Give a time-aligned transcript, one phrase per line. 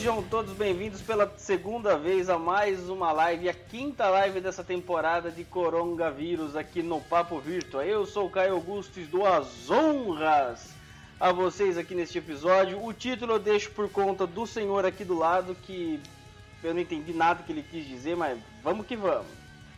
[0.00, 5.30] Sejam todos bem-vindos pela segunda vez a mais uma live, a quinta live dessa temporada
[5.30, 7.84] de Coronavírus aqui no Papo Virtua.
[7.84, 10.70] Eu sou o Caio Augustus do As Honras
[11.20, 12.82] a vocês aqui neste episódio.
[12.82, 16.00] O título eu deixo por conta do senhor aqui do lado, que
[16.64, 19.26] eu não entendi nada que ele quis dizer, mas vamos que vamos.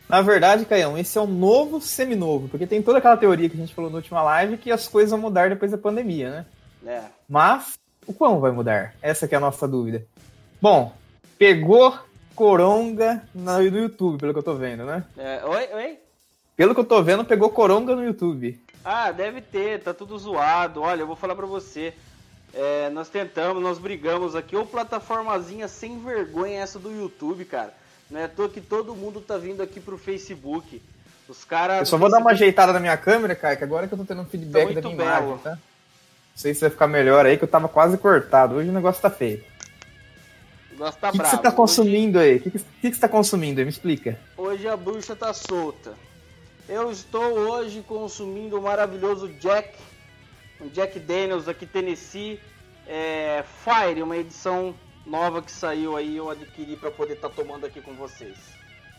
[0.07, 3.59] Na verdade, Caião, esse é um novo seminovo, porque tem toda aquela teoria que a
[3.59, 6.45] gente falou na última live que as coisas vão mudar depois da pandemia, né?
[6.85, 7.01] É.
[7.27, 8.95] Mas o quão vai mudar?
[9.01, 10.05] Essa é a nossa dúvida.
[10.63, 10.93] Bom,
[11.37, 11.93] pegou
[12.33, 15.03] coronga no YouTube, pelo que eu tô vendo, né?
[15.17, 15.99] É, oi, oi?
[16.55, 18.57] Pelo que eu tô vendo, pegou coronga no YouTube.
[18.81, 20.79] Ah, deve ter, tá tudo zoado.
[20.79, 21.93] Olha, eu vou falar pra você.
[22.53, 24.55] É, nós tentamos, nós brigamos aqui.
[24.55, 27.73] Ô, plataformazinha sem vergonha essa do YouTube, cara.
[28.09, 30.81] Não é à toa que todo mundo tá vindo aqui pro Facebook.
[31.27, 31.79] Os caras.
[31.79, 34.05] Eu só vou dar uma ajeitada na minha câmera, cara, que agora que eu tô
[34.05, 35.27] tendo um feedback da minha belo.
[35.27, 35.51] imagem, tá?
[35.51, 35.59] Não
[36.37, 38.55] sei se vai ficar melhor aí, que eu tava quase cortado.
[38.55, 39.43] Hoje o negócio tá feio.
[40.73, 41.35] O negócio tá O que, que bravo.
[41.35, 42.35] você tá Hoje- consumindo aí?
[42.37, 43.65] O que, que, que que você tá consumindo aí?
[43.65, 44.19] Me explica.
[44.37, 45.93] Hoje a bruxa tá solta.
[46.67, 49.69] Eu estou hoje consumindo o maravilhoso Jack,
[50.61, 52.39] um Jack Daniels aqui Tennessee
[52.87, 54.73] é, Fire, uma edição
[55.05, 58.37] nova que saiu aí, eu adquiri para poder estar tomando aqui com vocês.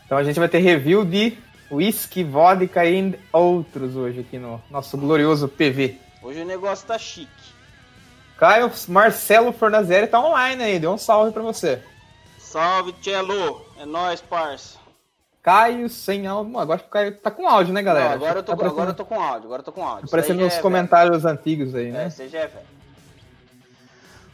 [0.05, 1.35] Então a gente vai ter review de
[1.71, 5.97] whisky, vodka e outros hoje aqui no nosso glorioso PV.
[6.21, 7.44] Hoje o negócio tá chique.
[8.37, 11.81] Caio Marcelo Fornazelli tá online aí, deu um salve pra você.
[12.37, 13.65] Salve, Tchelo!
[13.79, 14.77] É nóis, parça.
[15.41, 16.57] Caio sem áudio.
[16.59, 18.09] Agora o Caio tá com áudio, né, galera?
[18.09, 19.71] Não, agora, eu tô, Tá com- agora eu aparecendo, tô com áudio, agora eu tô
[19.71, 20.01] com áudio.
[20.01, 21.93] tá aparecendo nos é comentários antigos aí, velho.
[21.93, 22.05] né?
[22.17, 22.65] É, já é velho.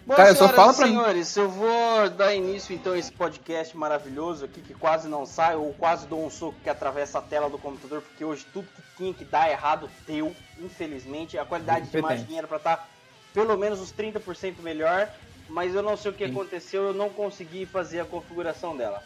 [0.05, 0.93] Bom, Cara, só fala pra mim.
[0.93, 5.55] senhores, eu vou dar início então a esse podcast maravilhoso aqui, que quase não sai,
[5.55, 8.81] ou quase dou um soco que atravessa a tela do computador, porque hoje tudo que
[8.97, 11.37] tinha que dar errado deu, infelizmente.
[11.37, 12.89] A qualidade de imagem era pra estar
[13.33, 15.09] pelo menos uns 30% melhor,
[15.49, 16.31] mas eu não sei o que Sim.
[16.31, 19.01] aconteceu, eu não consegui fazer a configuração dela.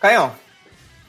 [0.00, 0.32] Caião,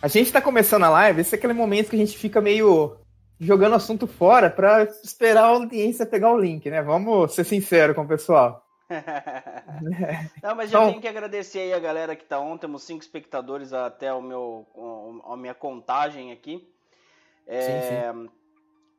[0.01, 2.97] a gente tá começando a live, esse é aquele momento que a gente fica meio
[3.39, 6.81] jogando assunto fora pra esperar a audiência pegar o link, né?
[6.81, 8.65] Vamos ser sinceros com o pessoal.
[10.41, 13.03] Não, mas já Então- tenho que agradecer aí a galera que tá on, temos cinco
[13.03, 14.65] espectadores até o meu,
[15.25, 16.67] a minha contagem aqui.
[17.47, 18.11] É,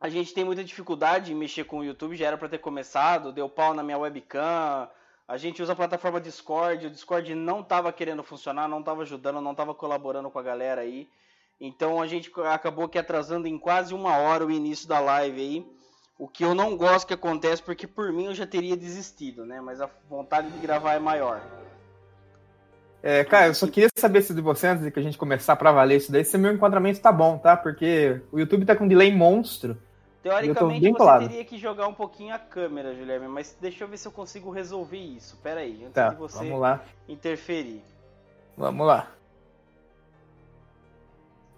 [0.00, 3.32] A gente tem muita dificuldade em mexer com o YouTube, já era pra ter começado,
[3.32, 4.88] deu pau na minha webcam.
[5.28, 9.42] A gente usa a plataforma Discord, o Discord não tava querendo funcionar, não tava ajudando,
[9.42, 11.06] não tava colaborando com a galera aí.
[11.60, 15.66] Então a gente acabou que atrasando em quase uma hora o início da live aí.
[16.18, 19.60] O que eu não gosto que acontece, porque por mim eu já teria desistido, né?
[19.60, 21.42] Mas a vontade de gravar é maior.
[23.02, 25.56] É, Caio, eu só queria saber se de você, antes de que a gente começar
[25.56, 27.56] pra valer isso daí, se meu enquadramento tá bom, tá?
[27.56, 29.78] Porque o YouTube tá com delay monstro.
[30.22, 31.28] Teoricamente você colado.
[31.28, 34.50] teria que jogar um pouquinho a câmera, Guilherme, mas deixa eu ver se eu consigo
[34.50, 35.36] resolver isso.
[35.42, 36.84] Pera aí, antes Tá, de você vamos lá.
[37.08, 37.82] interferir.
[38.56, 39.08] Vamos lá.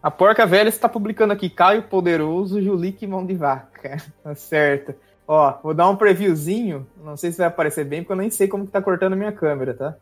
[0.01, 3.97] A porca velha está publicando aqui Caio Poderoso, Julique Mão de Vaca.
[4.23, 4.95] Tá certo.
[5.27, 6.87] Ó, vou dar um previewzinho.
[7.03, 9.17] Não sei se vai aparecer bem, porque eu nem sei como que tá cortando a
[9.17, 9.97] minha câmera, tá?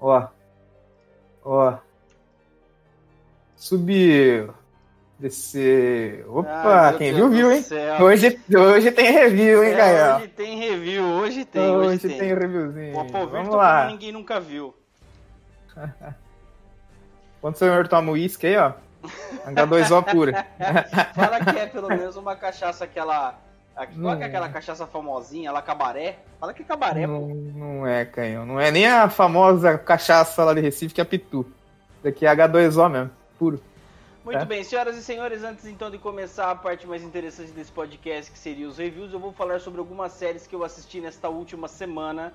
[0.00, 0.26] Ó.
[1.44, 1.74] Ó.
[3.56, 4.54] Subiu.
[5.22, 6.24] Desceu.
[6.26, 7.64] Ah, Opa, meu quem Deus viu, viu, hein?
[8.02, 10.16] Hoje, hoje tem review, hein, É, Caio?
[10.16, 12.18] hoje tem review, hoje tem, hoje, Hoje tem.
[12.18, 12.98] tem reviewzinho.
[12.98, 13.86] O Vamos como lá.
[13.86, 14.74] ninguém nunca viu.
[17.40, 18.72] Quando o senhor toma uísque aí, ó.
[19.46, 20.44] H2O pura.
[21.14, 23.38] Fala que é pelo menos uma cachaça aquela.
[23.76, 24.26] a- Qual é Não.
[24.26, 26.18] aquela cachaça famosinha lá, cabaré?
[26.40, 27.34] Fala que é cabaré, Não, pô.
[27.58, 28.44] não é, Canhão.
[28.44, 31.46] Não é nem a famosa cachaça lá de Recife que é Pitu.
[32.02, 33.60] Daqui é H2O mesmo, puro.
[34.24, 34.44] Muito É.
[34.44, 38.38] bem, senhoras e senhores, antes então de começar a parte mais interessante desse podcast, que
[38.38, 42.32] seria os reviews, eu vou falar sobre algumas séries que eu assisti nesta última semana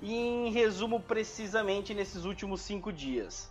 [0.00, 3.50] e em resumo precisamente nesses últimos cinco dias.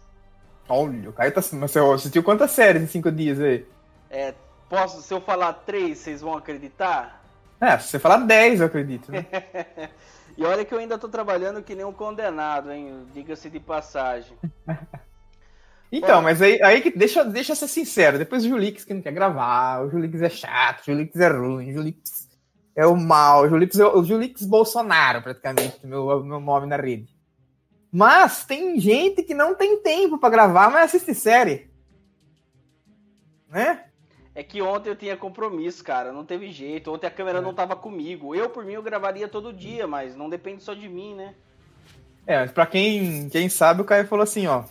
[0.70, 1.42] Olha, o Caio tá.
[1.54, 3.66] Mas você assistiu quantas séries em cinco dias aí?
[4.10, 4.34] É,
[4.70, 7.24] posso, se eu falar três, vocês vão acreditar?
[7.60, 9.26] É, se você falar 10, eu acredito, né?
[10.38, 13.06] E olha que eu ainda tô trabalhando que nem um condenado, hein?
[13.14, 14.38] Diga-se de passagem.
[15.92, 16.24] Então, Bom.
[16.24, 18.18] mas aí, aí que deixa, deixa eu ser sincero.
[18.18, 21.70] Depois o Julix que não quer gravar, o Julix é chato, o Julix é ruim,
[21.70, 22.30] o Julix
[22.76, 27.08] é o mal, o Julix é o Julix Bolsonaro, praticamente, meu, meu nome na rede.
[27.92, 31.70] Mas tem gente que não tem tempo pra gravar, mas assiste série.
[33.50, 33.86] Né?
[34.34, 36.12] É que ontem eu tinha compromisso, cara.
[36.12, 36.92] Não teve jeito.
[36.92, 37.42] Ontem a câmera É.
[37.42, 38.36] não tava comigo.
[38.36, 41.34] Eu, por mim, eu gravaria todo dia, mas não depende só de mim, né?
[42.28, 44.66] É, mas pra quem, quem sabe, o Caio falou assim, ó.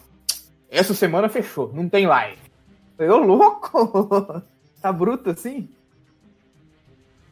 [0.70, 2.40] Essa semana fechou, não tem live.
[2.98, 4.42] Eu louco!
[4.80, 5.68] tá bruto assim?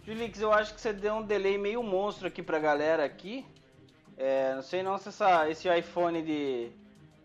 [0.05, 3.47] Julix, eu acho que você deu um delay meio monstro aqui pra galera aqui.
[4.17, 6.71] É, não sei não se essa, esse iPhone de,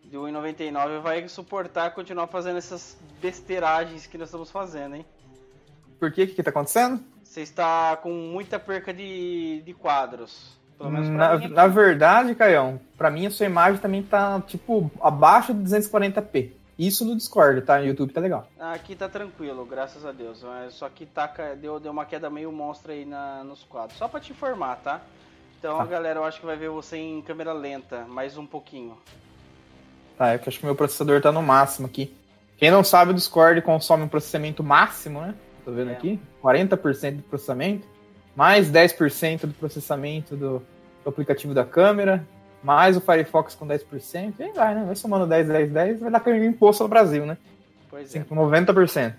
[0.04, 5.06] de 1,99 vai suportar continuar fazendo essas besteiragens que nós estamos fazendo, hein?
[6.00, 6.24] Por quê?
[6.24, 7.04] O que, que tá acontecendo?
[7.24, 10.57] Você está com muita perca de, de quadros.
[10.78, 15.54] Pelo menos na, na verdade, Caião, pra mim a sua imagem também tá, tipo, abaixo
[15.54, 16.52] de 240p.
[16.78, 17.80] Isso no Discord, tá?
[17.80, 18.48] No YouTube tá legal.
[18.60, 20.46] Aqui tá tranquilo, graças a Deus.
[20.70, 21.28] Só que tá,
[21.60, 23.98] deu, deu uma queda meio monstra aí na, nos quadros.
[23.98, 25.02] Só pra te informar, tá?
[25.58, 25.86] Então, tá.
[25.86, 28.96] galera, eu acho que vai ver você em câmera lenta, mais um pouquinho.
[30.16, 32.16] Tá, é que acho que meu processador tá no máximo aqui.
[32.58, 35.34] Quem não sabe, o Discord consome um processamento máximo, né?
[35.66, 35.94] Tô vendo é.
[35.94, 36.20] aqui.
[36.44, 37.88] 40% do processamento.
[38.38, 40.64] Mais 10% do processamento do,
[41.04, 42.26] do aplicativo da câmera
[42.64, 44.84] mais o Firefox com 10%, e aí vai, né?
[44.86, 47.38] Vai somando 10, 10, 10, vai dar caminho imposto no Brasil, né?
[47.90, 48.20] Pois é.
[48.24, 49.14] Com 90%.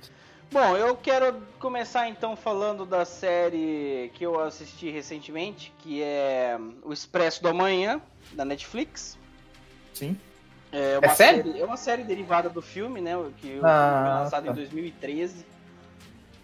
[0.51, 6.93] Bom, eu quero começar então falando da série que eu assisti recentemente, que é O
[6.93, 8.01] Expresso do Amanhã,
[8.33, 9.19] da Netflix.
[9.93, 10.19] Sim.
[10.73, 11.43] É uma, é série?
[11.43, 11.61] série?
[11.61, 13.13] É uma série derivada do filme, né?
[13.39, 14.51] Que ah, foi lançado tá.
[14.53, 15.47] em 2013.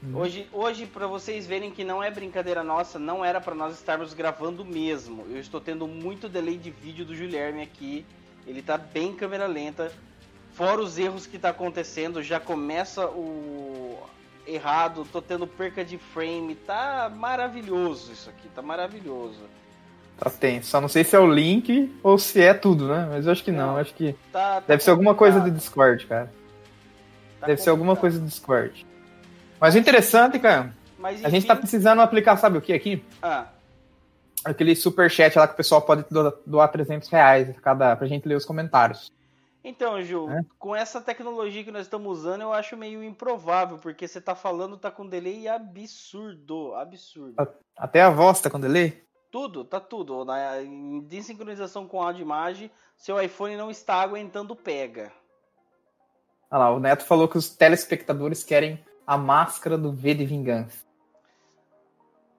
[0.05, 0.21] Uhum.
[0.21, 4.13] Hoje, hoje para vocês verem que não é brincadeira nossa, não era para nós estarmos
[4.13, 5.25] gravando mesmo.
[5.31, 8.05] Eu estou tendo muito delay de vídeo do Guilherme aqui.
[8.47, 9.91] Ele tá bem câmera lenta.
[10.53, 13.99] Fora os erros que tá acontecendo, já começa o
[14.47, 19.41] errado, tô tendo perca de frame, tá maravilhoso isso aqui, tá maravilhoso.
[20.19, 20.69] Tá tenso.
[20.69, 23.09] Só não sei se é o link ou se é tudo, né?
[23.11, 23.73] Mas eu acho que não.
[23.73, 26.27] não acho que tá, tá deve ser alguma coisa do Discord, cara.
[26.27, 26.41] Tá deve
[27.41, 27.65] complicado.
[27.65, 28.87] ser alguma coisa do Discord.
[29.65, 33.03] Mas interessante, cara, Mas, a gente tá precisando aplicar, sabe o que aqui?
[33.23, 33.47] Ah.
[34.45, 36.05] Aquele super chat lá que o pessoal pode
[36.45, 39.11] doar 300 reais cada, pra gente ler os comentários.
[39.65, 40.43] Então, Ju, é?
[40.59, 44.77] com essa tecnologia que nós estamos usando, eu acho meio improvável, porque você tá falando,
[44.77, 47.35] tá com delay absurdo, absurdo.
[47.75, 49.03] Até a voz tá com delay?
[49.33, 50.27] Tudo, tá tudo.
[50.27, 55.11] Na, em desincronização com áudio e imagem, seu iPhone não está aguentando pega.
[56.51, 60.85] Olha lá, o Neto falou que os telespectadores querem a máscara do V de Vingança?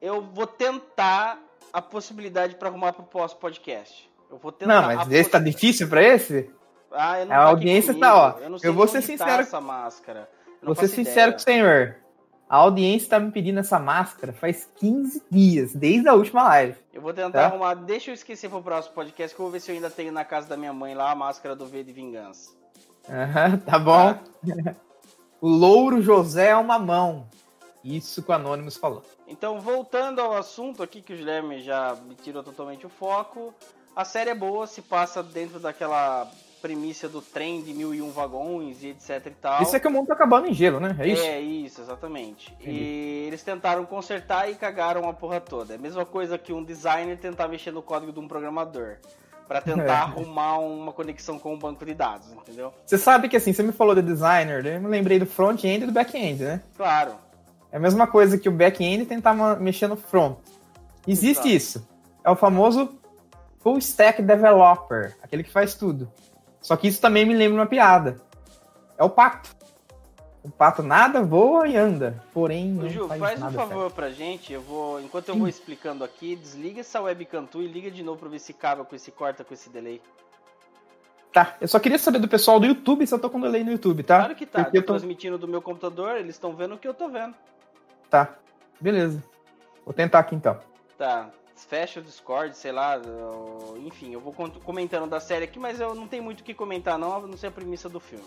[0.02, 1.40] Eu vou tentar
[1.72, 4.10] a possibilidade para arrumar pro próximo podcast.
[4.30, 4.82] Eu vou tentar.
[4.82, 6.50] Não, mas esse tá difícil para esse?
[6.92, 8.40] Ah, eu não a audiência tá, ó.
[8.40, 9.30] Eu, eu vou ser tá sincero.
[9.30, 10.30] Tá essa máscara.
[10.62, 11.98] Vou ser sincero com o senhor.
[12.48, 16.76] A audiência tá me pedindo essa máscara faz 15 dias, desde a última live.
[16.94, 17.46] Eu vou tentar tá?
[17.48, 17.74] arrumar.
[17.74, 20.24] Deixa eu esquecer pro próximo podcast que eu vou ver se eu ainda tenho na
[20.24, 22.52] casa da minha mãe lá a máscara do V de Vingança.
[23.10, 24.14] Aham, tá bom.
[24.14, 24.76] Tá?
[25.42, 27.28] Louro José é uma mão.
[27.84, 29.04] Isso que o Anônimos falou.
[29.28, 33.54] Então, voltando ao assunto aqui, que o Guilherme já me tirou totalmente o foco.
[33.96, 36.30] A série é boa, se passa dentro daquela
[36.62, 39.62] premissa do trem de mil e um vagões e etc e tal.
[39.62, 40.96] Isso é que o mundo tá acabando em gelo, né?
[41.00, 41.24] É isso?
[41.24, 42.52] É, isso, exatamente.
[42.54, 42.72] Entendi.
[42.72, 45.74] E eles tentaram consertar e cagaram a porra toda.
[45.74, 48.98] É a mesma coisa que um designer tentar mexer no código de um programador
[49.48, 49.90] para tentar é.
[49.90, 52.74] arrumar uma conexão com o banco de dados, entendeu?
[52.86, 55.88] Você sabe que assim, você me falou de designer, eu me lembrei do front-end e
[55.88, 56.62] do back-end, né?
[56.76, 57.14] Claro.
[57.72, 60.38] É a mesma coisa que o back-end tentar mexer no front.
[61.08, 61.48] Existe Exato.
[61.50, 61.90] isso.
[62.24, 62.98] É o famoso
[63.60, 66.12] full stack developer, aquele que faz tudo.
[66.62, 68.20] Só que isso também me lembra uma piada.
[68.98, 69.56] É o pacto.
[70.46, 73.96] O pato nada voa e anda, porém não Ju, faz, faz um favor certo.
[73.96, 77.90] pra gente, eu vou, enquanto eu vou explicando aqui, desliga essa webcam tu e liga
[77.90, 80.00] de novo pra ver se cabe com esse corta com esse delay.
[81.34, 83.72] Tá, eu só queria saber do pessoal do YouTube se eu tô com delay no
[83.72, 84.20] YouTube, tá?
[84.20, 86.88] Claro que tá, Porque eu tô transmitindo do meu computador, eles estão vendo o que
[86.88, 87.34] eu tô vendo.
[88.08, 88.36] Tá,
[88.80, 89.24] beleza.
[89.84, 90.60] Vou tentar aqui então.
[90.96, 93.02] Tá, fecha o Discord, sei lá,
[93.84, 94.32] enfim, eu vou
[94.64, 97.36] comentando da série aqui, mas eu não tenho muito o que comentar não, a não
[97.36, 98.26] ser a premissa do filme.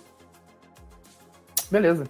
[1.70, 2.04] Beleza.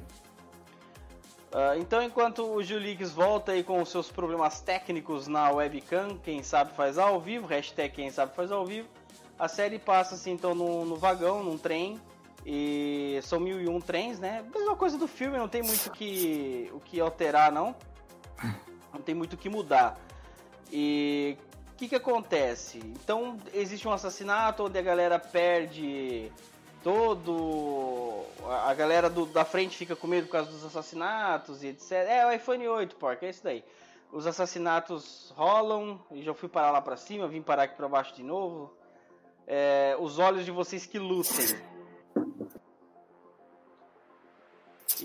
[1.52, 6.42] Uh, então, enquanto o Julix volta aí com os seus problemas técnicos na webcam, quem
[6.42, 8.86] sabe faz ao vivo, hashtag quem sabe faz ao vivo,
[9.38, 11.98] a série passa assim então no, no vagão, num trem,
[12.44, 14.44] e são mil e um trens, né?
[14.54, 17.74] Mesma coisa do filme, não tem muito que, o que alterar, não.
[18.92, 19.98] Não tem muito o que mudar.
[20.72, 21.36] E
[21.72, 22.78] o que, que acontece?
[22.78, 26.32] Então, existe um assassinato onde a galera perde
[26.82, 28.24] todo.
[28.66, 31.92] A galera do, da frente fica com medo por causa dos assassinatos e etc.
[31.92, 33.64] É o iPhone 8, porca, é isso daí.
[34.10, 38.14] Os assassinatos rolam, e já fui parar lá pra cima, vim parar aqui pra baixo
[38.14, 38.72] de novo.
[39.46, 41.58] É, os olhos de vocês que lutem.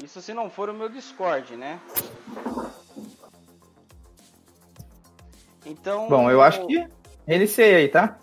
[0.02, 1.80] Isso se não for o meu Discord, né?
[5.66, 6.08] Então.
[6.08, 6.88] Bom, eu acho que.
[7.28, 8.18] Ele sei aí, tá?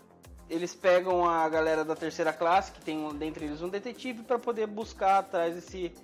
[0.50, 4.66] Eles pegam a galera da terceira classe, que tem dentre eles um detetive, para poder
[4.66, 5.94] buscar atrás esse,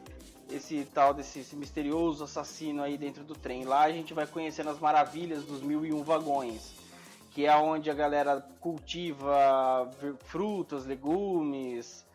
[0.48, 3.64] esse tal desse misterioso assassino aí dentro do trem.
[3.64, 6.74] Lá a gente vai conhecendo as maravilhas dos mil e um vagões,
[7.32, 9.90] que é onde a galera cultiva
[10.26, 12.06] frutas, legumes,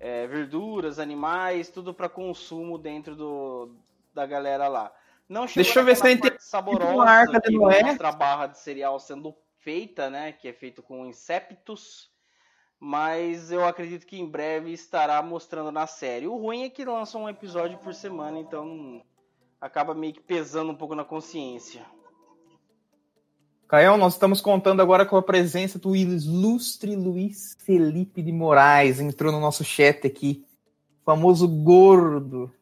[0.00, 3.70] é, verduras, animais, tudo para consumo dentro do,
[4.12, 4.92] da galera lá.
[5.28, 6.36] Não Deixa eu ver se eu entendi.
[6.40, 7.82] Saborosa, arca de Noé.
[7.82, 9.34] mostra a barra de cereal sendo
[9.66, 10.30] feita, né?
[10.30, 12.08] Que é feito com insetos.
[12.78, 16.28] Mas eu acredito que em breve estará mostrando na série.
[16.28, 19.02] O ruim é que lançam um episódio por semana, então
[19.60, 21.84] acaba meio que pesando um pouco na consciência.
[23.66, 29.00] Caião, nós estamos contando agora com a presença do ilustre Luiz Felipe de Moraes.
[29.00, 30.46] Entrou no nosso chat aqui.
[31.04, 32.52] Famoso gordo.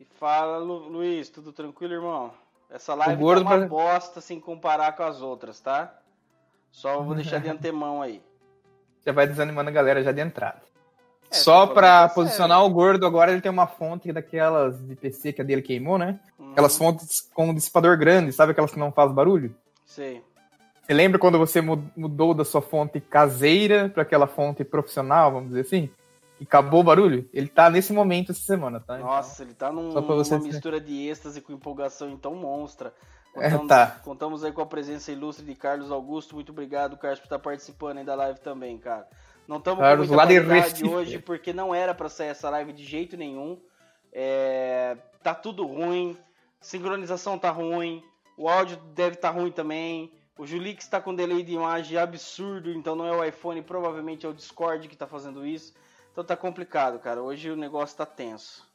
[0.00, 2.32] E fala, Lu Luiz, tudo tranquilo, irmão?
[2.70, 3.68] Essa live gordo tá uma pra...
[3.68, 6.00] bosta sem comparar com as outras, tá?
[6.70, 8.22] Só vou deixar de antemão aí.
[9.04, 10.62] Já vai desanimando a galera já de entrada.
[11.30, 12.70] É, Só pra posicionar sério.
[12.70, 16.18] o gordo, agora ele tem uma fonte daquelas de PC que a dele queimou, né?
[16.38, 16.50] Uhum.
[16.52, 19.54] Aquelas fontes com um dissipador grande, sabe aquelas que não faz barulho?
[19.84, 20.22] Sei.
[20.82, 25.62] Você lembra quando você mudou da sua fonte caseira para aquela fonte profissional, vamos dizer
[25.62, 25.90] assim?
[26.40, 27.28] E acabou o barulho?
[27.32, 28.98] Ele tá nesse momento essa semana, tá?
[28.98, 32.92] Nossa, então, ele tá num, numa mistura de êxtase com empolgação então monstra.
[33.36, 34.00] Contamos, é, tá.
[34.02, 36.34] contamos aí com a presença ilustre de Carlos Augusto.
[36.34, 39.06] Muito obrigado, Carlos, por estar participando aí da live também, cara.
[39.46, 43.14] Não estamos com muita qualidade hoje porque não era para sair essa live de jeito
[43.14, 43.60] nenhum.
[44.10, 46.16] É, tá tudo ruim,
[46.60, 48.02] sincronização tá ruim,
[48.38, 50.10] o áudio deve estar tá ruim também.
[50.38, 54.28] O Julix está com delay de imagem absurdo, então não é o iPhone, provavelmente é
[54.28, 55.74] o Discord que está fazendo isso.
[56.10, 57.22] Então tá complicado, cara.
[57.22, 58.65] Hoje o negócio tá tenso.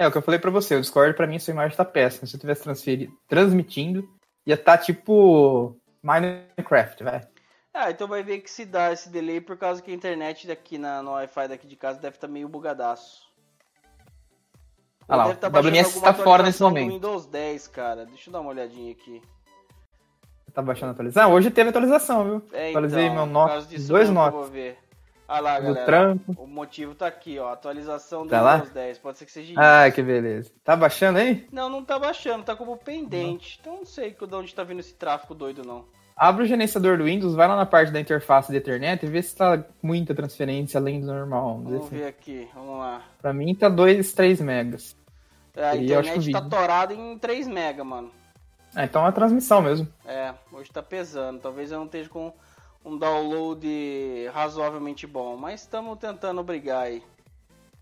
[0.00, 2.26] É, o que eu falei pra você, o Discord pra mim sua imagem tá péssima.
[2.26, 4.08] Se eu tivesse transferido, transmitindo,
[4.46, 7.28] ia tá tipo Minecraft, velho.
[7.74, 10.78] Ah, então vai ver que se dá esse delay por causa que a internet daqui
[10.78, 13.28] na, no Wi-Fi daqui de casa deve estar tá meio bugadaço.
[15.06, 16.94] Ah lá, tá o WMS tá fora nesse momento.
[16.94, 18.06] Windows 10, cara.
[18.06, 19.20] Deixa eu dar uma olhadinha aqui.
[20.54, 21.30] Tá baixando a atualização?
[21.30, 22.42] Hoje teve atualização, viu?
[22.54, 24.50] É, Atualizei então, meu note, dois notes.
[25.32, 25.86] Ah lá, galera.
[25.86, 26.34] Trampo.
[26.36, 27.52] O motivo tá aqui, ó.
[27.52, 28.98] Atualização do tá Windows 10.
[28.98, 29.60] Pode ser que seja isso.
[29.60, 30.50] Ah, que beleza.
[30.64, 31.46] Tá baixando aí?
[31.52, 32.42] Não, não tá baixando.
[32.42, 33.60] Tá como pendente.
[33.64, 33.72] Não.
[33.74, 35.84] Então não sei de onde tá vindo esse tráfego doido, não.
[36.16, 39.22] Abre o gerenciador do Windows, vai lá na parte da interface de Ethernet e vê
[39.22, 41.60] se tá muita transferência além do normal.
[41.62, 42.48] Vamos, ver aqui.
[42.52, 43.00] Vamos lá.
[43.22, 44.96] Pra mim tá 2, 3 megas.
[45.54, 48.10] É, a internet tá torada em 3 mega, mano.
[48.74, 49.86] É, então é a transmissão mesmo.
[50.04, 51.38] É, hoje tá pesando.
[51.38, 52.32] Talvez eu não esteja com
[52.84, 53.66] um download
[54.32, 57.02] razoavelmente bom, mas estamos tentando brigar aí.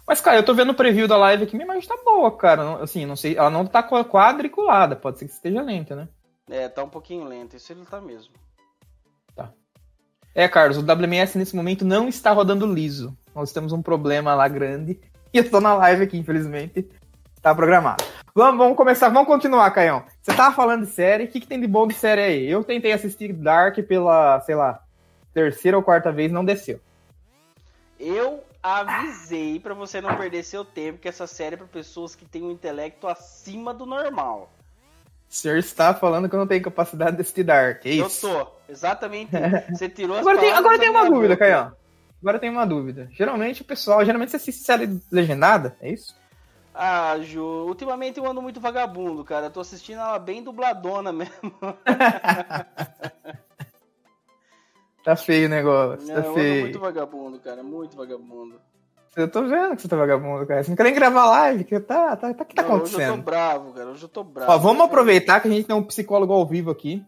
[0.06, 2.82] Mas, cara, eu tô vendo o preview da live aqui, minha imagem tá boa, cara.
[2.82, 6.08] Assim, não sei, ela não tá quadriculada, pode ser que esteja lenta, né?
[6.50, 8.32] É, tá um pouquinho lenta, isso ele tá mesmo.
[9.36, 9.52] Tá.
[10.34, 13.14] É, Carlos, o WMS nesse momento não está rodando liso.
[13.34, 14.98] Nós temos um problema lá grande.
[15.32, 16.88] E eu tô na live aqui, infelizmente.
[17.42, 18.02] Tá programado.
[18.34, 20.04] Vamos, vamos começar, vamos continuar, Caião.
[20.22, 22.50] Você tava falando de série, o que, que tem de bom de série aí?
[22.50, 24.82] Eu tentei assistir Dark pela, sei lá,
[25.38, 26.80] terceira ou quarta vez não desceu.
[27.98, 32.24] Eu avisei para você não perder seu tempo que essa série é para pessoas que
[32.24, 34.50] têm um intelecto acima do normal.
[35.30, 38.26] O senhor está falando que eu não tenho capacidade de assistir Dark, é isso?
[38.26, 39.30] Eu tô, exatamente.
[39.70, 41.72] Você tirou as Agora tem, agora tem uma dúvida, Caio.
[42.20, 43.08] Agora tem uma dúvida.
[43.12, 46.16] Geralmente o pessoal, geralmente você assiste série legendada, é isso?
[46.74, 49.50] Ah, Ju, ultimamente eu ando muito vagabundo, cara.
[49.50, 51.52] tô assistindo ela bem dubladona mesmo.
[55.08, 56.06] Tá feio o negócio.
[56.06, 56.60] Não, tá eu feio.
[56.64, 57.62] muito vagabundo, cara.
[57.62, 58.60] Muito vagabundo.
[59.16, 60.62] Eu tô vendo que você tá vagabundo, cara.
[60.62, 63.00] Você não quer nem gravar live, que tá, tá, tá, que tá não, acontecendo?
[63.00, 63.88] Hoje eu tô bravo, cara.
[63.88, 64.52] Hoje eu tô bravo.
[64.52, 67.02] Ó, vamos aproveitar que a gente tem um psicólogo ao vivo aqui.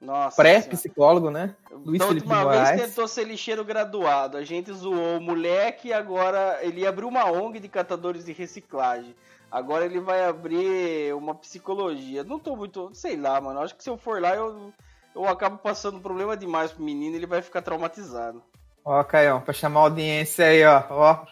[0.00, 0.42] Nossa.
[0.42, 1.54] Pré-psicólogo, né?
[1.70, 4.36] Luiz então, Felipe última vez tentou ser lixeiro graduado.
[4.36, 9.14] A gente zoou o moleque e agora ele abriu uma ONG de catadores de reciclagem.
[9.52, 12.24] Agora ele vai abrir uma psicologia.
[12.24, 12.90] Não tô muito.
[12.92, 13.60] Sei lá, mano.
[13.60, 14.72] Acho que se eu for lá, eu
[15.16, 18.42] eu acabo passando problema demais pro menino, ele vai ficar traumatizado.
[18.84, 20.82] Ó, Caião, pra chamar a audiência aí, ó.
[20.90, 21.24] ó.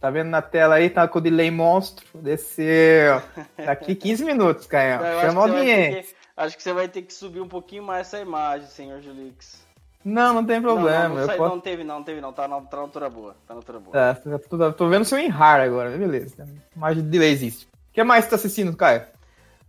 [0.00, 0.88] Tá vendo na tela aí?
[0.88, 2.06] Tá com o delay monstro.
[2.14, 3.20] Desceu.
[3.58, 5.02] Daqui 15 minutos, Caião.
[5.02, 6.02] Não, Chama a audiência.
[6.02, 9.66] Que, acho que você vai ter que subir um pouquinho mais essa imagem, senhor Julix.
[10.04, 11.08] Não, não tem problema.
[11.08, 11.54] Não, não, não, posso...
[11.54, 12.32] não teve, não, teve, não.
[12.32, 13.36] Tá na, tá na altura boa.
[13.46, 13.92] Tá na altura boa.
[13.92, 16.46] Tá, tô, tô vendo seu enrar agora, beleza.
[16.76, 17.66] Imagem de delay existe.
[17.66, 19.02] O que mais você tá assistindo, Caio?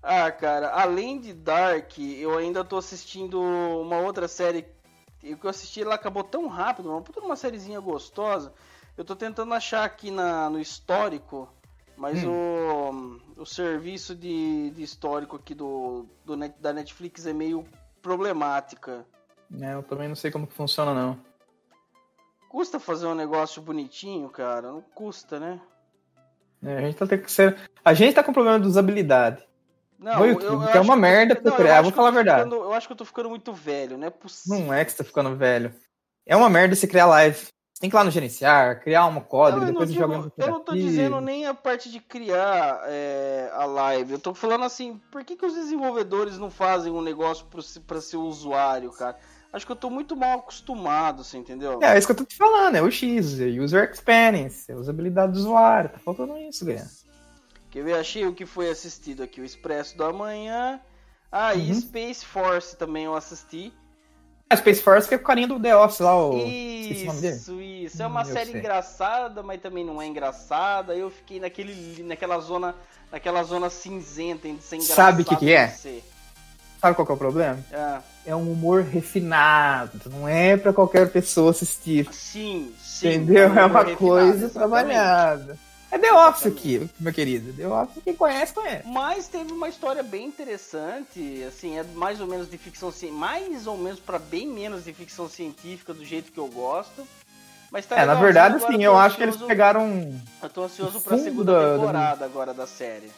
[0.10, 4.66] Ah, cara, além de Dark, eu ainda tô assistindo uma outra série.
[5.22, 8.54] E o que eu assisti ela acabou tão rápido, uma puta uma sériezinha gostosa.
[8.98, 11.50] Eu tô tentando achar aqui na, no histórico,
[11.98, 13.20] mas hum.
[13.36, 17.66] o, o serviço de, de histórico aqui do, do net, da Netflix é meio
[18.02, 19.06] problemática.
[19.60, 21.20] É, eu também não sei como que funciona, não.
[22.48, 24.72] Custa fazer um negócio bonitinho, cara?
[24.72, 25.60] Não custa, né?
[26.64, 27.58] É, a gente tá tendo que ser.
[27.84, 29.47] A gente tá com problema de usabilidade.
[30.00, 32.12] Não, no YouTube, eu, eu que é uma merda pra não, criar, vou falar a
[32.12, 32.44] verdade.
[32.44, 34.60] Ficando, eu acho que eu tô ficando muito velho, não é possível.
[34.60, 35.74] Não é que você tá ficando velho.
[36.26, 37.38] É uma merda você criar live.
[37.38, 40.32] Você tem que ir lá no gerenciar, criar uma código, não, depois você joga no
[40.36, 44.14] Eu não tô dizendo nem a parte de criar é, a live.
[44.14, 47.46] Eu tô falando assim, por que, que os desenvolvedores não fazem um negócio
[47.86, 49.16] para ser usuário, cara?
[49.54, 51.80] Acho que eu tô muito mal acostumado, você entendeu?
[51.82, 54.76] É, é isso que eu tô te falando, é o X, é User Experience, é
[54.76, 56.86] usabilidade do usuário, tá faltando isso, ganha.
[57.78, 57.94] Quer ver?
[57.94, 60.82] Achei o que foi assistido aqui, o Expresso da Manhã.
[61.32, 61.60] Ah, uhum.
[61.60, 63.72] e Space Force também eu assisti.
[64.50, 66.36] A é, Space Force que é o carinha do The Office lá, o...
[66.36, 68.02] Isso, isso.
[68.02, 70.96] É uma hum, série engraçada, mas também não é engraçada.
[70.96, 72.74] Eu fiquei naquele, naquela zona
[73.12, 74.96] naquela zona cinzenta de ser engraçado.
[74.96, 75.68] Sabe o que, que é?
[75.68, 77.60] Sabe qual que é o problema?
[77.72, 78.32] É.
[78.32, 82.12] é um humor refinado, não é para qualquer pessoa assistir.
[82.12, 83.10] Sim, sim.
[83.10, 83.44] Entendeu?
[83.44, 85.67] É, um é uma coisa trabalhada.
[85.90, 87.54] É The Office aqui, meu querido.
[87.54, 88.88] The Office, quem conhece, conhece.
[88.88, 93.78] Mas teve uma história bem interessante, assim, é mais ou menos de ficção mais ou
[93.78, 97.08] menos para bem menos de ficção científica, do jeito que eu gosto.
[97.72, 100.22] Mas tá é, na verdade, sim, eu, acho que eles pegaram.
[100.42, 103.12] Eu tô ansioso pra segunda temporada agora da série.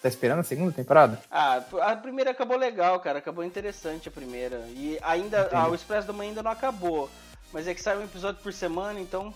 [0.00, 1.20] Tá esperando a segunda temporada?
[1.30, 3.18] Ah, a primeira acabou legal, cara.
[3.18, 4.58] Acabou interessante a primeira.
[4.68, 5.48] E ainda.
[5.52, 7.10] Ah, o Expresso da Manhã ainda não acabou.
[7.52, 9.34] Mas é que sai um episódio por semana, então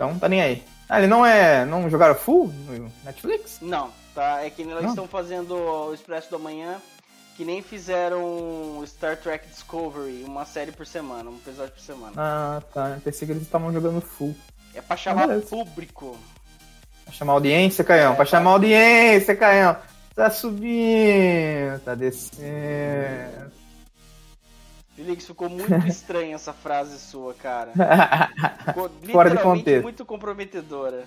[0.00, 0.64] então tá nem aí.
[0.88, 1.66] Ah, ele não é.
[1.66, 3.58] Não jogaram full no Netflix?
[3.60, 4.42] Não, tá.
[4.42, 6.80] É que eles estão fazendo o Expresso da Manhã,
[7.36, 12.12] que nem fizeram Star Trek Discovery, uma série por semana, um episódio por semana.
[12.16, 12.88] Ah, tá.
[12.94, 14.34] Eu pensei que eles estavam jogando full.
[14.74, 16.16] É pra chamar público.
[17.04, 18.12] Pra chamar audiência, Caião.
[18.12, 18.30] É, pra tá.
[18.30, 19.76] chamar audiência, Caião.
[20.14, 23.59] Tá subindo, tá descendo.
[25.00, 27.72] Felix, ficou muito estranha essa frase sua, cara.
[28.66, 29.82] Ficou fora de contexto.
[29.82, 31.06] muito comprometedora.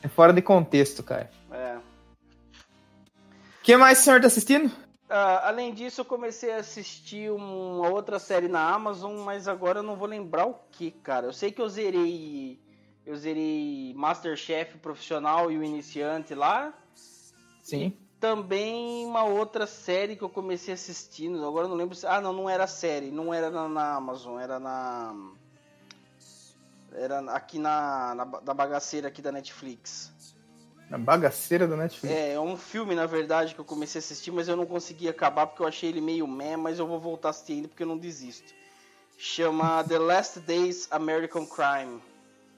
[0.00, 1.28] É fora de contexto, cara.
[1.50, 1.76] É.
[1.76, 4.66] O que mais o senhor tá assistindo?
[4.66, 9.82] Uh, além disso, eu comecei a assistir uma outra série na Amazon, mas agora eu
[9.82, 11.26] não vou lembrar o que, cara.
[11.26, 12.60] Eu sei que eu zerei.
[13.04, 16.72] Eu zerei Masterchef profissional e o iniciante lá.
[17.60, 22.06] Sim também uma outra série que eu comecei assistindo, agora não lembro se.
[22.06, 25.12] Ah, não, não era série, não era na, na Amazon, era na.
[26.92, 30.12] Era aqui na, na, na bagaceira aqui da Netflix.
[30.88, 32.14] Na bagaceira da Netflix?
[32.14, 35.08] É, é um filme, na verdade, que eu comecei a assistir, mas eu não consegui
[35.08, 37.82] acabar porque eu achei ele meio meh, mas eu vou voltar a assistir ainda porque
[37.82, 38.54] eu não desisto.
[39.18, 42.00] Chama The Last Days American Crime.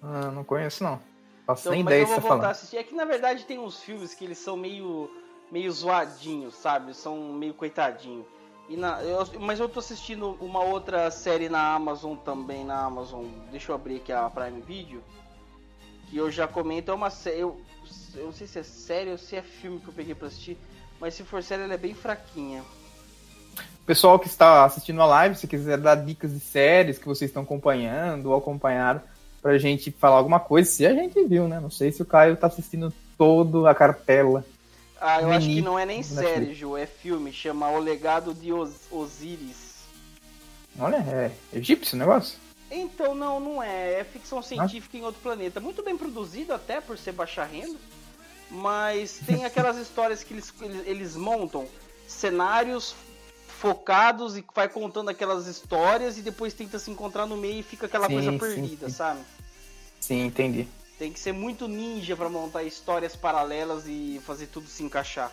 [0.02, 1.00] Ah, não conheço não.
[1.46, 2.44] Faço então, nem ideia eu vou voltar falando.
[2.44, 2.76] a assistir.
[2.76, 6.94] É que na verdade tem uns filmes que eles são meio meio zoadinhos, sabe?
[6.94, 8.26] São meio coitadinhos.
[8.68, 13.26] E na, eu, mas eu tô assistindo uma outra série na Amazon também, na Amazon.
[13.50, 15.02] Deixa eu abrir aqui a Prime Video.
[16.08, 17.40] Que eu já comento, é uma série.
[17.40, 17.60] Eu,
[18.14, 20.56] eu não sei se é série ou se é filme que eu peguei pra assistir.
[20.98, 22.64] Mas se for série, ela é bem fraquinha.
[23.84, 27.42] Pessoal que está assistindo a live, se quiser dar dicas de séries que vocês estão
[27.42, 29.02] acompanhando ou acompanharam,
[29.42, 31.60] pra gente falar alguma coisa, se a gente viu, né?
[31.60, 34.42] Não sei se o Caio tá assistindo toda a cartela
[35.04, 37.30] ah, eu acho que não é nem série, Ju, é filme.
[37.30, 39.74] Chama O Legado de Os Osíris.
[40.78, 42.38] Olha, é egípcio o negócio?
[42.70, 44.00] Então, não, não é.
[44.00, 45.00] É ficção científica ah.
[45.00, 45.60] em outro planeta.
[45.60, 47.78] Muito bem produzido até, por ser baixa renda.
[48.50, 51.68] Mas tem aquelas histórias que eles, eles, eles montam
[52.08, 52.94] cenários
[53.58, 57.84] focados e vai contando aquelas histórias e depois tenta se encontrar no meio e fica
[57.84, 58.96] aquela sim, coisa perdida, sim, sim.
[58.96, 59.20] sabe?
[60.00, 60.66] Sim, entendi.
[60.98, 65.32] Tem que ser muito ninja para montar histórias paralelas e fazer tudo se encaixar.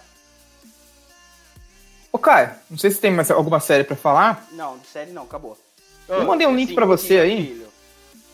[2.11, 4.47] Ô, Caio, não sei se tem mais alguma série para falar.
[4.51, 5.57] Não, de série não, acabou.
[6.07, 7.67] Eu mandei um link para você aí.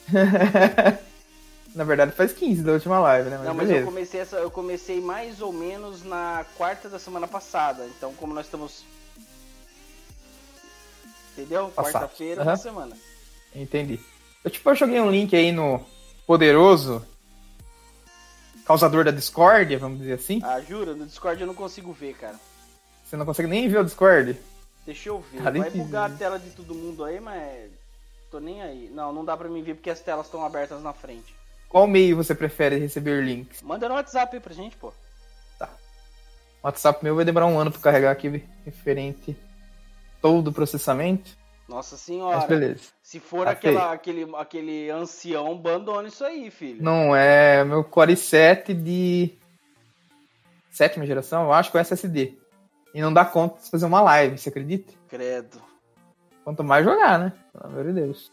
[1.75, 3.37] na verdade faz 15 da última live, né?
[3.37, 7.27] Mas não, mas eu comecei, essa, eu comecei mais ou menos na quarta da semana
[7.27, 7.85] passada.
[7.95, 8.83] Então, como nós estamos.
[11.33, 11.71] Entendeu?
[11.75, 12.47] Quarta-feira uhum.
[12.47, 12.97] da semana.
[13.53, 13.99] Entendi.
[14.43, 15.85] Eu, tipo, eu joguei um link aí no
[16.25, 17.05] Poderoso
[18.67, 20.41] causador da discórdia, vamos dizer assim.
[20.43, 20.93] Ah, jura?
[20.93, 22.35] No Discord eu não consigo ver, cara.
[23.05, 24.37] Você não consegue nem ver o Discord?
[24.85, 25.41] Deixa eu ver.
[25.41, 27.71] Tá Vai bugar a tela de todo mundo aí, mas.
[28.29, 28.91] Tô nem aí.
[28.93, 31.33] Não, não dá pra mim ver porque as telas estão abertas na frente.
[31.69, 33.61] Qual meio você prefere receber links?
[33.61, 34.93] Manda no WhatsApp aí pra gente, pô.
[35.57, 35.69] Tá.
[36.61, 39.35] O WhatsApp meu vai demorar um ano pra carregar aqui referente
[40.21, 41.36] todo o processamento.
[41.67, 42.37] Nossa senhora.
[42.37, 42.81] Mas beleza.
[43.03, 46.81] Se for tá aquela, aquele, aquele ancião, abandona isso aí, filho.
[46.81, 49.37] Não, é meu Core 7 de
[50.71, 52.37] sétima geração, eu acho, com SSD.
[52.93, 54.93] E não dá conta de fazer uma live, você acredita?
[55.09, 55.61] Credo.
[56.43, 57.33] Quanto mais jogar, né?
[57.51, 58.31] Pelo amor de Deus.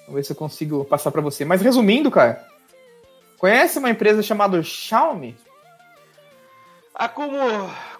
[0.00, 1.44] Vamos ver se eu consigo passar para você.
[1.44, 2.46] Mas resumindo, cara,
[3.38, 5.36] conhece uma empresa chamada Xiaomi?
[6.94, 7.38] Ah, como,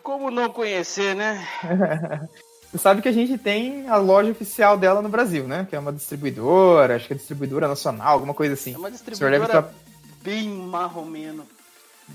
[0.03, 1.47] como não conhecer, né?
[2.77, 5.67] Você sabe que a gente tem a loja oficial dela no Brasil, né?
[5.69, 8.75] Que é uma distribuidora, acho que é distribuidora nacional, alguma coisa assim.
[8.75, 9.73] É uma distribuidora
[10.23, 11.47] bem marromeno.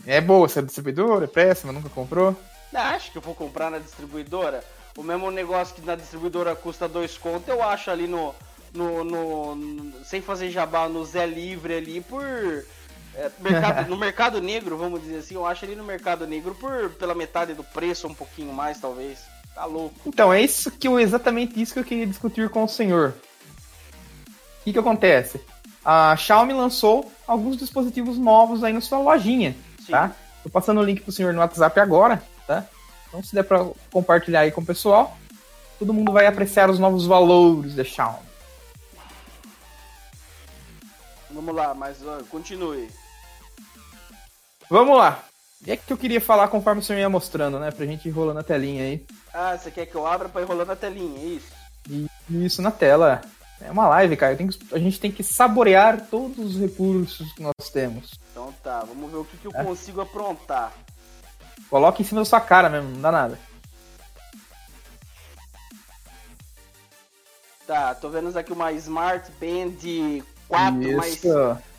[0.06, 1.26] É boa essa distribuidora?
[1.26, 2.36] É péssima, nunca comprou?
[2.72, 4.64] Acho que eu vou comprar na distribuidora.
[4.96, 8.36] O mesmo negócio que na distribuidora custa dois contos, eu acho ali no,
[8.72, 14.40] no, no, no sem fazer jabá, no Zé Livre ali por é, mercado, no mercado
[14.40, 18.08] negro, vamos dizer assim, eu acho ali no mercado negro por pela metade do preço,
[18.08, 19.31] um pouquinho mais talvez.
[19.54, 19.96] Tá louco.
[20.06, 23.14] Então, é isso que eu, exatamente isso que eu queria discutir com o senhor.
[24.62, 25.42] O que, que acontece?
[25.84, 29.92] A Xiaomi lançou alguns dispositivos novos aí na sua lojinha, Sim.
[29.92, 30.16] tá?
[30.44, 32.66] Tô passando o link pro senhor no WhatsApp agora, tá?
[33.08, 35.18] Então, se der para compartilhar aí com o pessoal,
[35.78, 38.32] todo mundo vai apreciar os novos valores da Xiaomi.
[41.32, 42.90] Vamos lá, mas uh, continue.
[44.70, 45.24] Vamos lá.
[45.66, 47.70] E é que eu queria falar conforme o senhor ia mostrando, né?
[47.70, 49.06] Pra gente ir rolando a telinha aí.
[49.34, 51.52] Ah, você quer que eu abra pra ir rolando a telinha, é isso?
[52.30, 53.22] Isso, na tela.
[53.60, 54.36] É uma live, cara.
[54.36, 58.20] Que, a gente tem que saborear todos os recursos que nós temos.
[58.32, 59.64] Então tá, vamos ver o que, que eu é.
[59.64, 60.74] consigo aprontar.
[61.70, 63.40] Coloca em cima da sua cara mesmo, não dá nada.
[67.68, 70.98] Tá, tô vendo aqui uma Smart Band 4 Isso.
[70.98, 71.22] mais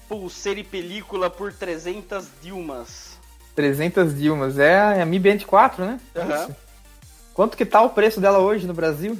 [0.08, 3.11] pulseira e película por 300 Dilmas.
[3.54, 6.00] 300 Dilmas, é a Mi Band 4, né?
[6.16, 6.54] Uhum.
[7.34, 9.18] Quanto que tá o preço dela hoje no Brasil?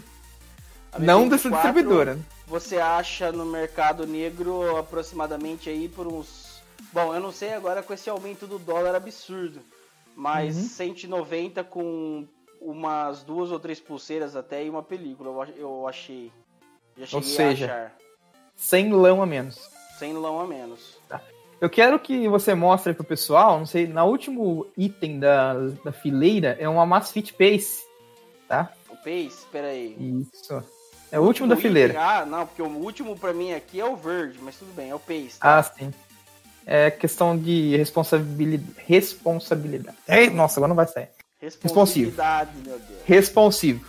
[0.98, 2.18] Não dessa distribuidora.
[2.46, 6.62] Você acha no mercado negro aproximadamente aí por uns...
[6.92, 9.60] Bom, eu não sei agora com esse aumento do dólar absurdo.
[10.14, 10.62] Mas uhum.
[10.64, 12.26] 190 com
[12.60, 16.30] umas duas ou três pulseiras até e uma película, eu achei.
[16.96, 17.96] Já ou seja, a achar.
[18.56, 19.70] 100 lão a menos.
[19.98, 20.98] 100 lão a menos.
[21.62, 26.56] Eu quero que você mostre pro pessoal, não sei, na último item da, da fileira
[26.58, 27.84] é uma Masfit Pace,
[28.48, 28.72] tá?
[28.90, 29.28] O Pace?
[29.28, 29.96] Espera aí.
[29.98, 30.62] Isso.
[31.10, 31.92] É o, o último, da fileira.
[31.92, 34.90] Item, ah, não, porque o último para mim aqui é o verde, mas tudo bem,
[34.90, 35.38] é o Pace.
[35.38, 35.58] Tá?
[35.58, 35.92] Ah, sim
[36.66, 38.72] é questão de responsabilidade.
[38.86, 39.96] responsabilidade.
[40.06, 41.08] É, nossa, agora não vai sair.
[41.40, 43.00] Responsabilidade, meu Deus.
[43.04, 43.84] Responsivo.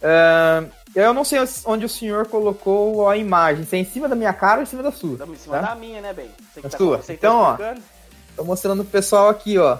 [0.00, 3.64] Uh, eu não sei onde o senhor colocou a imagem.
[3.64, 5.24] Se é em cima da minha cara ou em cima da sua?
[5.26, 5.68] Em cima tá?
[5.68, 6.30] da minha, né, bem?
[6.56, 7.00] Da tá, sua.
[7.08, 7.80] então, tá ó.
[8.36, 9.78] Tô mostrando pro pessoal aqui, ó.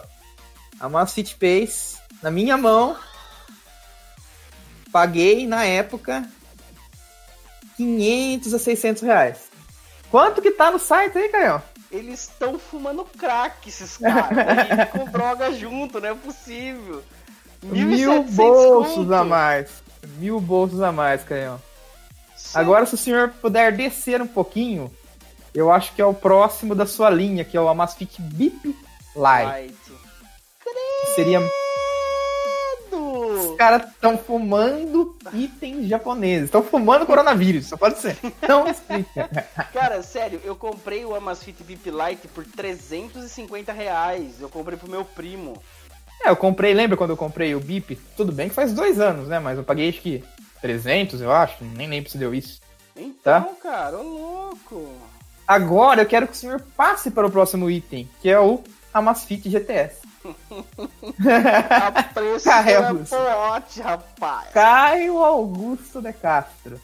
[0.78, 2.96] A Masfit Pace na minha mão.
[4.92, 6.28] Paguei na época
[7.76, 9.48] 500 a 600 reais.
[10.10, 11.62] Quanto que tá no site aí, Caio?
[11.90, 14.90] Eles estão fumando crack, esses caras.
[14.92, 17.02] com droga junto, não é possível.
[17.62, 19.14] Mil bolsos conto.
[19.14, 19.87] a mais.
[20.16, 21.60] Mil bolsos a mais, Canhão.
[22.54, 24.90] Agora, se o senhor puder descer um pouquinho,
[25.54, 28.74] eu acho que é o próximo da sua linha, que é o Amazfit Bip.
[29.14, 29.74] Light.
[31.14, 31.40] Seria
[33.58, 36.44] caras estão fumando itens japoneses.
[36.44, 38.16] Estão fumando coronavírus, só pode ser.
[38.48, 39.28] Não explica.
[39.74, 44.40] Cara, sério, eu comprei o Amazfit VIP Lite por 350 reais.
[44.40, 45.60] Eu comprei pro meu primo.
[46.22, 47.96] É, eu comprei, lembra quando eu comprei o BIP?
[48.16, 49.38] Tudo bem que faz dois anos, né?
[49.38, 50.24] Mas eu paguei acho que
[50.60, 51.64] 300, eu acho.
[51.64, 52.60] Nem lembro se deu isso.
[52.96, 53.54] Então, tá?
[53.62, 54.92] cara, ô louco.
[55.46, 59.48] Agora eu quero que o senhor passe para o próximo item, que é o Amazfit
[59.48, 60.08] GTS.
[61.70, 63.16] A preço Caio Augusto.
[63.16, 64.50] Pote, rapaz.
[64.52, 66.80] Caio Augusto de Castro.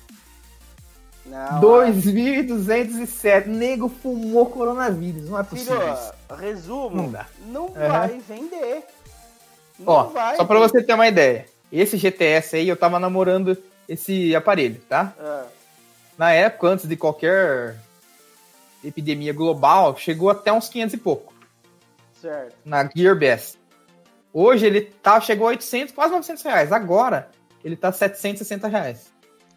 [1.26, 3.46] Não, 2.207.
[3.46, 5.28] Nego fumou coronavírus.
[5.28, 5.80] Não é possível.
[5.80, 6.96] Filho, resumo.
[6.96, 7.26] Não, dá.
[7.46, 8.84] não vai vender.
[9.78, 11.46] Não Ó, vai só pra você ter uma ideia.
[11.70, 13.56] Esse GTS aí, eu tava namorando
[13.88, 15.12] esse aparelho, tá?
[15.18, 15.44] É.
[16.16, 17.76] Na época, antes de qualquer
[18.82, 21.34] epidemia global, chegou até uns 500 e pouco.
[22.20, 22.54] Certo.
[22.64, 23.58] Na Gearbest.
[24.32, 26.72] Hoje ele tá, chegou a 800, quase 900 reais.
[26.72, 27.30] Agora
[27.64, 29.12] ele tá 760 reais.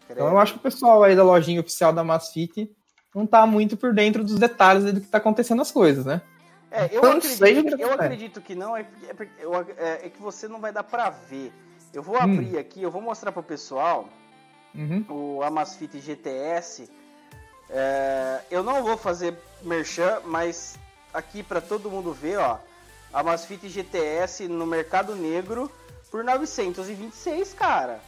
[0.06, 0.20] Creio.
[0.20, 2.70] Então eu acho que o pessoal aí da lojinha oficial da Masfit
[3.14, 6.20] não tá muito por dentro dos detalhes do que tá acontecendo as coisas, né?
[6.70, 8.84] É, eu, então, acredito, que, eu acredito que não, é, é,
[9.76, 11.52] é, é, que você não vai dar para ver.
[11.94, 12.58] Eu vou abrir hum.
[12.58, 14.08] aqui, eu vou mostrar pro pessoal
[14.74, 15.04] uhum.
[15.08, 16.88] o Amazfit GTS.
[17.70, 20.78] É, eu não vou fazer merchan, mas
[21.12, 22.58] aqui para todo mundo ver, ó.
[23.12, 25.70] A Masfit GTS no mercado negro
[26.10, 28.00] por 926, cara.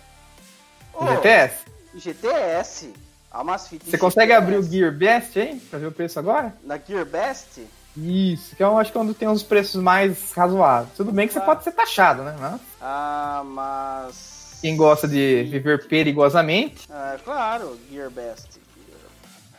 [0.92, 1.64] Oh, GTS?
[1.94, 2.92] GTS.
[3.30, 3.98] A Masfit Você GTS.
[3.98, 5.60] consegue abrir o Gear Best, hein?
[5.70, 6.54] Pra ver o preço agora?
[6.62, 7.60] Na Gear Best?
[7.96, 10.94] Isso, que eu acho que é onde tem os preços mais razoáveis.
[10.96, 11.40] Tudo bem que ah.
[11.40, 12.60] você pode ser taxado, né?
[12.80, 14.58] Ah, mas.
[14.60, 16.86] Quem gosta de viver perigosamente.
[16.90, 18.60] Ah, claro, Gear Best.
[18.76, 19.00] Gear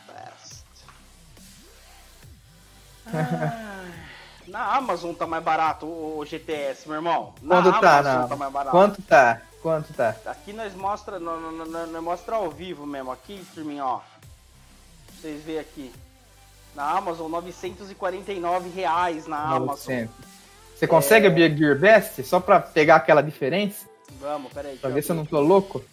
[0.08, 0.64] Best.
[3.68, 3.82] Ah.
[4.46, 7.34] Na Amazon tá mais barato o GTS, meu irmão.
[7.40, 8.28] Na Quanto tá, Amazon não?
[8.28, 8.70] tá mais barato.
[8.76, 9.42] Quanto tá?
[9.62, 10.16] Quanto tá?
[10.26, 13.98] Aqui nós mostra, nós, nós, nós mostra ao vivo mesmo, aqui, streaming, ó.
[13.98, 15.92] Pra vocês verem aqui.
[16.74, 19.66] Na Amazon, 949 reais na Amazon.
[19.68, 20.14] 900.
[20.76, 21.30] Você consegue É.
[21.46, 23.86] a Gear Best só pra pegar aquela diferença?
[24.20, 24.76] Vamos, peraí.
[24.78, 25.84] Pra ver se eu não tô louco?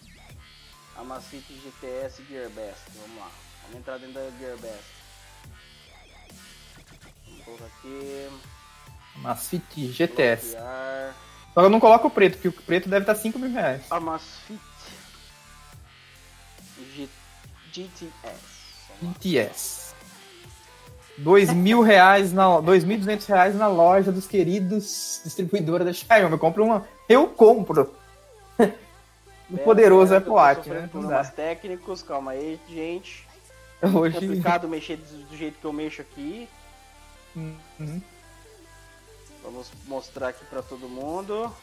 [0.97, 2.81] Amazfit GTS Gearbest.
[2.95, 3.29] Vamos lá.
[3.63, 4.83] Vamos entrar dentro da Gearbest.
[7.27, 8.29] Vamos colocar aqui.
[9.15, 10.51] Amazfit GTS.
[10.51, 11.15] Bloquear.
[11.53, 13.81] Só que eu não coloco o preto, porque o preto deve estar 5 mil reais.
[13.89, 14.59] Amazfit
[16.95, 17.09] G-
[17.71, 18.11] GTS.
[19.01, 19.88] GTS.
[21.19, 26.31] Dois mil reais na, dois mil duzentos reais na loja dos queridos distribuidora da Xiaomi.
[26.31, 27.93] Eu compro uma, eu compro.
[28.57, 28.63] O
[29.55, 30.87] é, poderoso é, é Watch, né?
[30.89, 31.31] Problemas é.
[31.31, 33.27] técnicos, calma aí, gente.
[33.81, 34.17] Hoje...
[34.17, 36.47] É complicado mexer do jeito que eu mexo aqui.
[37.35, 38.01] Uhum.
[39.43, 41.53] Vamos mostrar aqui para todo mundo.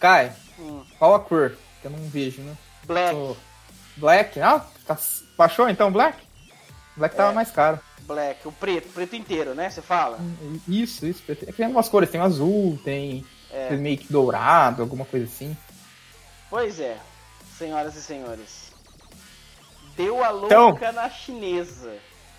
[0.00, 0.82] Kai, hum.
[0.98, 1.56] qual a cor?
[1.80, 2.56] Que eu não vejo, né?
[2.84, 3.14] Black.
[3.14, 3.36] Oh.
[3.96, 4.40] Black?
[4.40, 4.98] Ah, tá...
[5.36, 6.18] baixou então Black?
[6.96, 7.34] Black tava é.
[7.34, 7.80] mais caro.
[8.02, 9.70] Black, o preto, preto inteiro, né?
[9.70, 10.18] Você fala?
[10.18, 11.22] Hum, isso, isso.
[11.22, 11.44] Preto.
[11.44, 13.70] É que tem algumas cores, tem azul, tem é.
[13.76, 15.56] meio que dourado, alguma coisa assim.
[16.50, 16.98] Pois é,
[17.56, 18.72] senhoras e senhores.
[19.96, 20.66] Deu a então.
[20.66, 21.02] louca então...
[21.02, 21.96] na chinesa.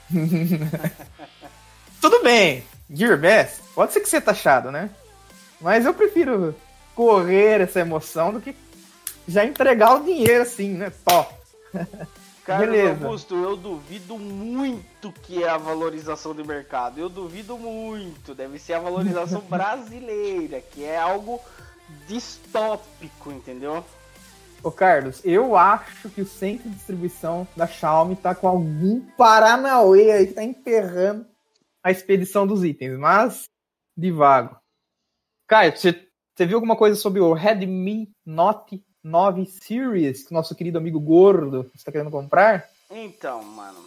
[2.02, 4.90] Tudo bem, Gearbest, pode ser que você taxado, né?
[5.60, 6.56] Mas eu prefiro
[6.94, 8.56] correr essa emoção do que
[9.28, 10.92] já entregar o dinheiro assim, né?
[11.04, 11.34] Top.
[12.46, 13.06] Carlos Beleza.
[13.06, 17.00] Augusto, eu duvido muito que é a valorização de mercado.
[17.00, 18.36] Eu duvido muito.
[18.36, 21.42] Deve ser a valorização brasileira, que é algo
[22.08, 23.84] distópico, entendeu?
[24.62, 30.12] Ô Carlos, eu acho que o centro de distribuição da Xiaomi tá com algum Paranauê
[30.12, 31.26] aí que tá emperrando
[31.86, 33.48] a expedição dos itens, mas
[33.96, 34.58] de vago.
[35.48, 35.92] Caio, você,
[36.36, 41.70] você viu alguma coisa sobre o Redmi Note 9 Series que nosso querido amigo gordo
[41.76, 42.68] está querendo comprar?
[42.90, 43.86] Então, mano.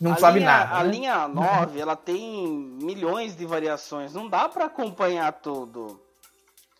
[0.00, 0.76] Não sabe linha, nada.
[0.78, 0.90] A né?
[0.90, 4.14] linha 9, ela tem milhões de variações.
[4.14, 6.00] Não dá pra acompanhar tudo.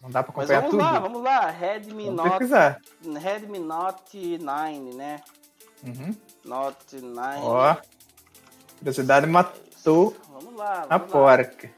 [0.00, 0.82] Não dá pra Mas acompanhar vamos tudo?
[0.82, 1.50] lá, vamos lá.
[1.50, 2.80] Redmi Vamos Note, pesquisar.
[3.20, 5.22] Redmi Note 9, né?
[5.84, 6.16] Uhum.
[6.42, 7.38] Note 9.
[7.42, 7.76] Ó,
[8.78, 9.26] curiosidade
[9.84, 11.20] matou Vamos lá, a vamos lá.
[11.36, 11.70] porca.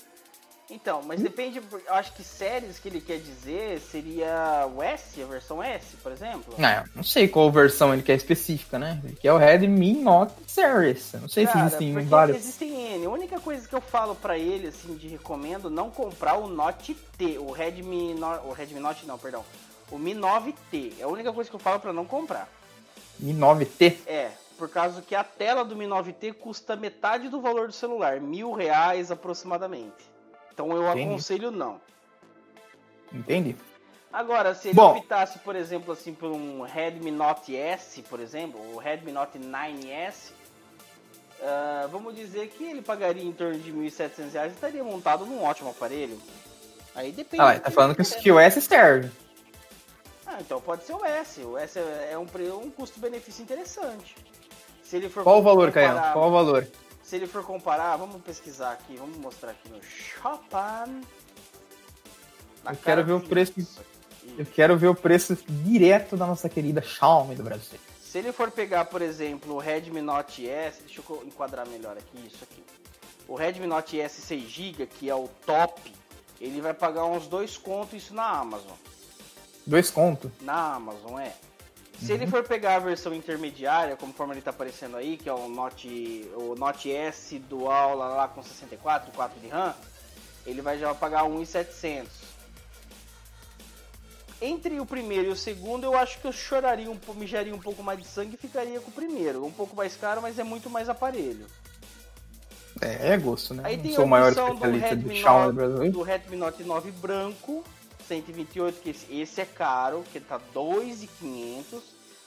[0.71, 5.27] Então, mas depende, eu acho que séries que ele quer dizer seria o S, a
[5.27, 6.55] versão S, por exemplo.
[6.59, 8.99] Não, não sei qual versão ele quer específica, né?
[9.05, 11.13] Ele quer o Redmi Note Series.
[11.21, 12.37] Não sei Cara, se existem porque vários.
[12.39, 13.05] existem N.
[13.07, 16.95] A única coisa que eu falo pra ele, assim, de recomendo, não comprar o Note
[17.19, 19.45] T, o Redmi, No- o Redmi Note não, perdão,
[19.93, 20.95] o Mi 9T.
[20.99, 22.49] É a única coisa que eu falo pra não comprar.
[23.21, 23.99] Mi 9T.
[24.07, 28.21] É, por causa que a tela do Mi 9T custa metade do valor do celular,
[28.21, 30.11] mil reais aproximadamente.
[30.53, 31.09] Então eu Entendi.
[31.09, 31.81] aconselho não.
[33.13, 33.57] Entendi.
[34.13, 34.97] Agora, se ele Bom.
[34.97, 40.33] optasse, por exemplo, assim, por um Redmi Note S, por exemplo, o Redmi Note 9S,
[41.43, 45.43] ah, vamos dizer que ele pagaria em torno de 1.700 reais e estaria montado num
[45.43, 46.21] ótimo aparelho.
[46.95, 47.43] Aí depende.
[47.43, 49.11] Ah, tá falando que, que o S serve.
[50.25, 51.41] Ah, então pode ser o S.
[51.43, 52.27] O S é é um,
[52.63, 54.15] um custo-benefício interessante.
[54.95, 56.13] Se ele for Qual o valor, comparar- Caião?
[56.13, 56.69] Qual o valor?
[57.03, 61.01] Se ele for comparar, vamos pesquisar aqui, vamos mostrar aqui no Shopan.
[62.65, 63.53] Eu quero ver o preço.
[63.59, 64.35] aqui.
[64.39, 67.77] Eu quero ver o preço direto da nossa querida Xiaomi do Brasil.
[68.01, 72.25] Se ele for pegar, por exemplo, o Redmi Note S, deixa eu enquadrar melhor aqui,
[72.33, 72.63] isso aqui.
[73.27, 75.93] O Redmi Note S 6GB, que é o top,
[76.41, 78.77] ele vai pagar uns dois contos isso na Amazon.
[79.67, 80.31] Dois conto.
[80.41, 81.35] Na Amazon, é.
[82.01, 82.15] Se Uhum.
[82.19, 86.29] ele for pegar a versão intermediária, conforme ele tá aparecendo aí, que é o Note,
[86.35, 89.75] o Note S Dual lá, lá com 64, 4 de RAM,
[90.47, 92.07] ele vai já pagar 1.700.
[94.43, 97.59] Entre o primeiro e o segundo, eu acho que eu choraria um pouco, mijaria um
[97.61, 99.45] pouco mais de sangue e ficaria com o primeiro.
[99.45, 101.47] Um pouco mais caro, mas é muito mais aparelho.
[102.83, 103.63] É, é gosto, né?
[103.65, 105.93] Aí Não tem sou a o maior opção do Redmi, do 9, Brasil.
[105.93, 107.65] do Redmi Note 9 branco,
[108.07, 111.81] 128, que esse, esse é caro, que tá 2.500,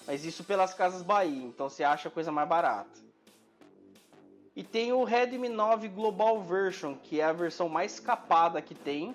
[0.05, 3.07] mas isso pelas casas Bahia, então você acha a coisa mais barata.
[4.55, 9.13] E tem o Redmi 9 Global Version, que é a versão mais capada que tem,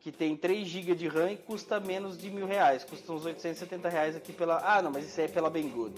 [0.00, 3.88] que tem 3 GB de RAM e custa menos de mil reais, custa uns 870
[3.88, 4.60] reais aqui pela...
[4.64, 5.94] Ah, não, mas isso aí é pela Banggood.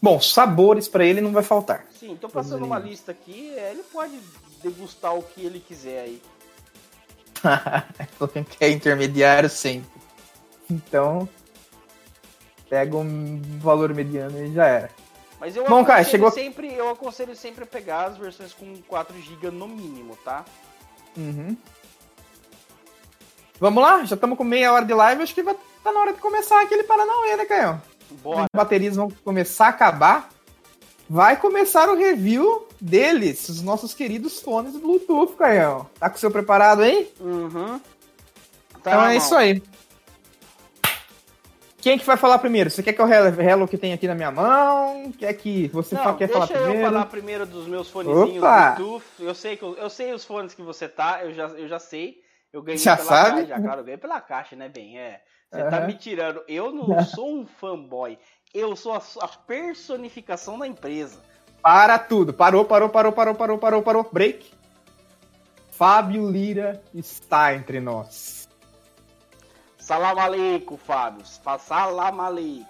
[0.00, 1.86] Bom, sabores pra ele não vai faltar.
[1.90, 4.20] Sim, tô passando uma lista aqui, é, ele pode
[4.62, 6.22] degustar o que ele quiser aí.
[8.32, 9.90] Quem quer intermediário sempre.
[10.70, 11.28] Então,
[12.68, 14.90] pega um valor mediano e já era.
[15.40, 18.76] Mas eu Bom, cara, aconselho chegou- sempre, eu aconselho sempre a pegar as versões com
[18.88, 20.44] 4 GB no mínimo, tá?
[21.16, 21.56] Uhum.
[23.60, 24.04] Vamos lá?
[24.04, 25.22] Já estamos com meia hora de live.
[25.22, 27.80] Acho que vai tá na hora de começar aquele Paranauê, né, Caio?
[28.22, 28.42] Bora.
[28.42, 30.28] As baterias vão começar a acabar.
[31.08, 35.88] Vai começar o review deles, os nossos queridos fones Bluetooth, Caio.
[35.98, 37.12] Tá com o seu preparado aí?
[37.20, 37.80] Uhum.
[38.82, 39.12] Tá então é mão.
[39.16, 39.62] isso aí.
[41.80, 42.68] Quem que vai falar primeiro?
[42.70, 45.12] Você quer que eu relo o que tem aqui na minha mão?
[45.12, 46.82] Quer que você Não, quer deixa falar eu primeiro?
[46.82, 48.72] falar primeiro dos meus fonezinhos Opa!
[48.72, 49.04] Bluetooth.
[49.20, 51.78] Eu sei, que eu, eu sei os fones que você tá, eu já, eu já
[51.78, 52.20] sei.
[52.52, 53.30] Eu ganhei Já pela sabe?
[53.30, 54.98] caixa, já, claro, eu ganhei pela caixa, né, bem?
[54.98, 55.20] É.
[55.52, 55.86] Você tá Aham.
[55.86, 56.42] me tirando.
[56.48, 58.18] Eu não sou um fanboy.
[58.52, 61.22] Eu sou a, a personificação da empresa.
[61.62, 62.32] Para tudo.
[62.32, 64.08] Parou, parou, parou, parou, parou, parou, parou.
[64.10, 64.52] Break.
[65.70, 68.48] Fábio Lira está entre nós.
[69.78, 71.24] Salam aleikum, Fábio.
[71.24, 72.66] Salam aleikum.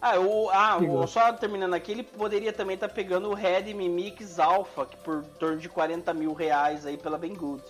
[0.00, 4.38] ah, o, ah o- só terminando aqui, ele poderia também estar pegando o Redmi Mix
[4.38, 7.62] Alpha, que por torno de 40 mil reais aí pela Banggood.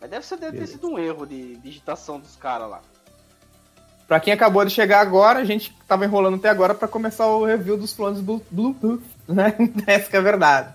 [0.00, 2.82] Mas deve, ser, deve ter sido um erro de digitação dos caras lá.
[4.08, 7.44] Pra quem acabou de chegar agora, a gente tava enrolando até agora pra começar o
[7.44, 9.54] review dos fones Blu- Bluetooth, né?
[9.86, 10.74] Essa que é a verdade.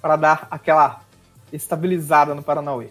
[0.00, 1.00] Para dar aquela
[1.52, 2.88] estabilizada no Paranauê.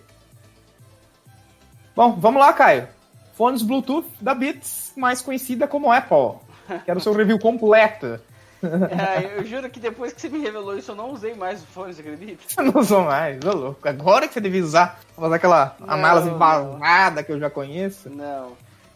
[1.96, 2.90] Bom, vamos lá, Caio.
[3.36, 6.40] Fones Bluetooth da Beats, mais conhecida como Apple.
[6.86, 8.20] Quero o seu review completo.
[8.66, 11.68] É, eu juro que depois que você me revelou isso, eu não usei mais o
[11.68, 12.42] fone, você acredita?
[12.48, 13.88] Você não usou mais, ô louco.
[13.88, 18.10] Agora que você devia usar, fazer aquela Não, análise embasada que eu já conheço.
[18.10, 18.54] Não.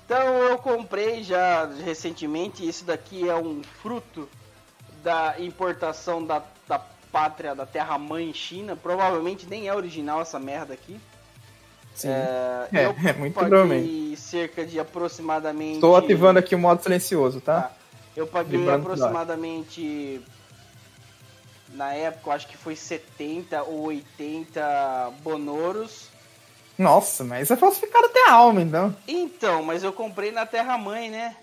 [0.09, 4.27] Então eu comprei já recentemente, isso daqui é um fruto
[5.03, 6.79] da importação da, da
[7.11, 8.75] pátria, da terra-mãe China.
[8.75, 10.99] Provavelmente nem é original essa merda aqui.
[11.93, 12.07] Sim.
[12.09, 14.17] É, É, eu é muito paguei provavelmente.
[14.17, 15.75] cerca de aproximadamente.
[15.75, 17.61] Estou ativando aqui o modo silencioso, tá?
[17.61, 17.71] Tá.
[18.15, 20.21] Eu paguei aproximadamente.
[21.75, 26.08] Na época, eu acho que foi 70 ou 80 bonoros.
[26.79, 28.95] Nossa, mas é falsificado até a alma, então.
[29.05, 31.35] Então, mas eu comprei na terra-mãe, né?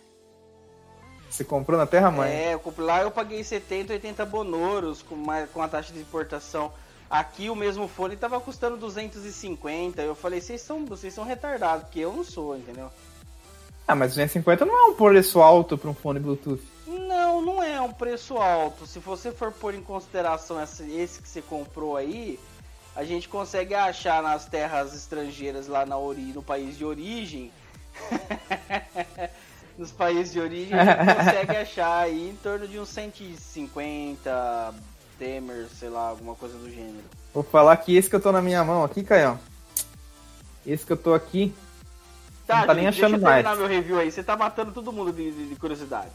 [1.29, 2.31] Você comprou na Terra Mãe.
[2.31, 6.01] É, eu comprei lá eu paguei 70, 80 bonoros com, mais, com a taxa de
[6.01, 6.72] importação.
[7.11, 10.01] Aqui o mesmo fone tava custando 250.
[10.01, 12.90] Eu falei, vocês são, vocês são retardados, porque eu não sou, entendeu?
[13.87, 16.62] Ah, mas 250 não é um preço alto para um fone Bluetooth.
[16.87, 18.87] Não, não é um preço alto.
[18.87, 22.40] Se você for pôr em consideração esse, esse que você comprou aí,
[22.96, 27.52] a gente consegue achar nas terras estrangeiras lá na ori, no país de origem.
[29.78, 34.74] Nos países de origem a gente consegue achar aí em torno de uns 150
[35.18, 37.04] Temer, sei lá, alguma coisa do gênero.
[37.35, 39.38] Vou falar que esse que eu tô na minha mão aqui, Caião.
[40.66, 41.54] Esse que eu tô aqui.
[42.46, 43.59] Tá, Não tá nem gente, achando deixa eu terminar mais.
[43.59, 44.11] meu review aí.
[44.11, 46.11] Você tá matando todo mundo de, de- de curiosidade.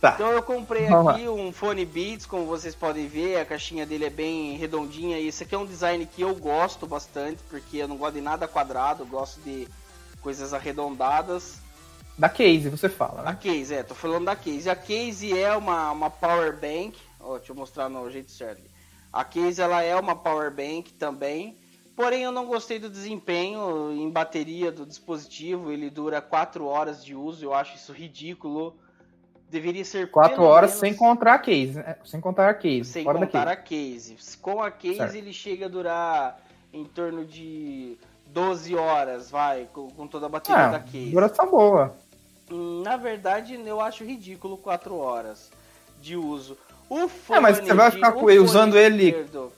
[0.00, 0.12] Tá.
[0.14, 4.04] Então eu comprei Vamos aqui um fone Beats, como vocês podem ver, a caixinha dele
[4.04, 5.18] é bem redondinha.
[5.18, 8.20] E esse aqui é um design que eu gosto bastante, porque eu não gosto de
[8.20, 9.66] nada quadrado, eu gosto de
[10.20, 11.58] coisas arredondadas.
[12.16, 13.38] Da case, você fala, A né?
[13.40, 14.70] case, é, tô falando da case.
[14.70, 18.62] A case é uma, uma power bank, ó, deixa eu mostrar no jeito certo.
[19.12, 21.56] A case ela é uma power bank também,
[21.96, 25.72] porém eu não gostei do desempenho em bateria do dispositivo.
[25.72, 28.76] Ele dura 4 horas de uso, eu acho isso ridículo.
[29.50, 31.96] Deveria ser 4 pelo horas menos- sem contar a case, né?
[32.04, 32.84] Sem contar a case.
[32.84, 34.12] sem fora da contar case.
[34.12, 34.38] a case.
[34.38, 35.14] Com a case Certo.
[35.14, 36.40] ele chega a durar
[36.72, 41.10] em torno de 12 horas, vai, com, com toda a bateria da Ah, case.
[41.10, 41.96] duração boa.
[42.50, 45.50] Hum, Na verdade, eu acho ridículo 4 horas
[46.00, 46.56] de uso.
[46.90, 49.52] O fone, É, mas você vai ficar fone usando ele- esquerdo,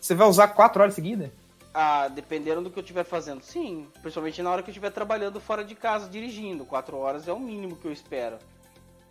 [0.00, 1.30] Você vai usar 4 horas seguidas?
[1.72, 3.86] ah, dependendo do que eu estiver fazendo, sim.
[4.02, 6.64] Principalmente na hora que eu estiver trabalhando fora de casa, dirigindo.
[6.66, 8.36] 4 horas é o mínimo que eu espero.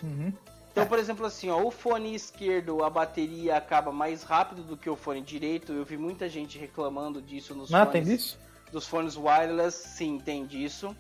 [0.03, 0.33] Uhum.
[0.71, 4.89] Então, por exemplo, assim, ó, o fone esquerdo, a bateria acaba mais rápido do que
[4.89, 5.71] o fone direito.
[5.71, 8.39] Eu vi muita gente reclamando disso nos Ah, fones, tem disso?
[8.71, 9.77] dos fones wireless.
[9.89, 10.95] Sim, tem disso.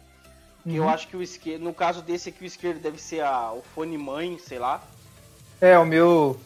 [0.63, 0.89] Que Eu Uhum.
[0.89, 3.97] acho que o esquerdo, no caso desse aqui, o esquerdo deve ser a, o fone
[3.97, 4.81] mãe, sei lá.
[5.59, 6.39] É, o meu.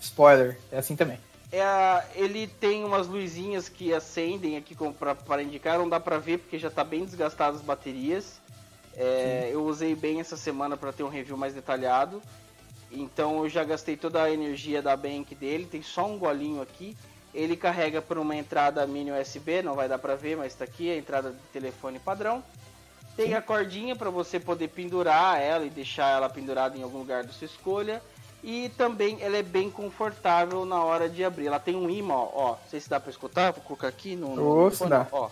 [0.00, 1.18] Spoiler, é assim também.
[1.52, 4.74] É, ele tem umas luzinhas que acendem aqui
[5.28, 8.40] para indicar, não dá pra ver porque já tá bem desgastado as baterias.
[8.96, 12.20] É, eu usei bem essa semana para ter um review mais detalhado.
[12.90, 16.96] Então eu já gastei toda a energia da bank dele, tem só um golinho aqui.
[17.32, 20.90] Ele carrega por uma entrada mini USB, não vai dar pra ver, mas tá aqui
[20.90, 22.42] a entrada de telefone padrão.
[23.16, 27.22] Tem a cordinha para você poder pendurar ela e deixar ela pendurada em algum lugar
[27.22, 28.02] da sua escolha.
[28.42, 31.46] E também ela é bem confortável na hora de abrir.
[31.46, 32.30] Ela tem um imã, ó.
[32.32, 34.34] ó não sei se dá pra escutar, vou colocar aqui no.
[34.34, 35.06] no Ô, dá.
[35.12, 35.28] Ó.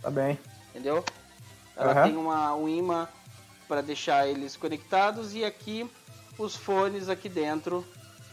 [0.00, 0.38] Tá bem.
[0.70, 1.04] Entendeu?
[1.76, 2.08] Ela uhum.
[2.08, 3.08] tem uma, um imã
[3.66, 5.88] para deixar eles conectados e aqui
[6.38, 7.84] os fones aqui dentro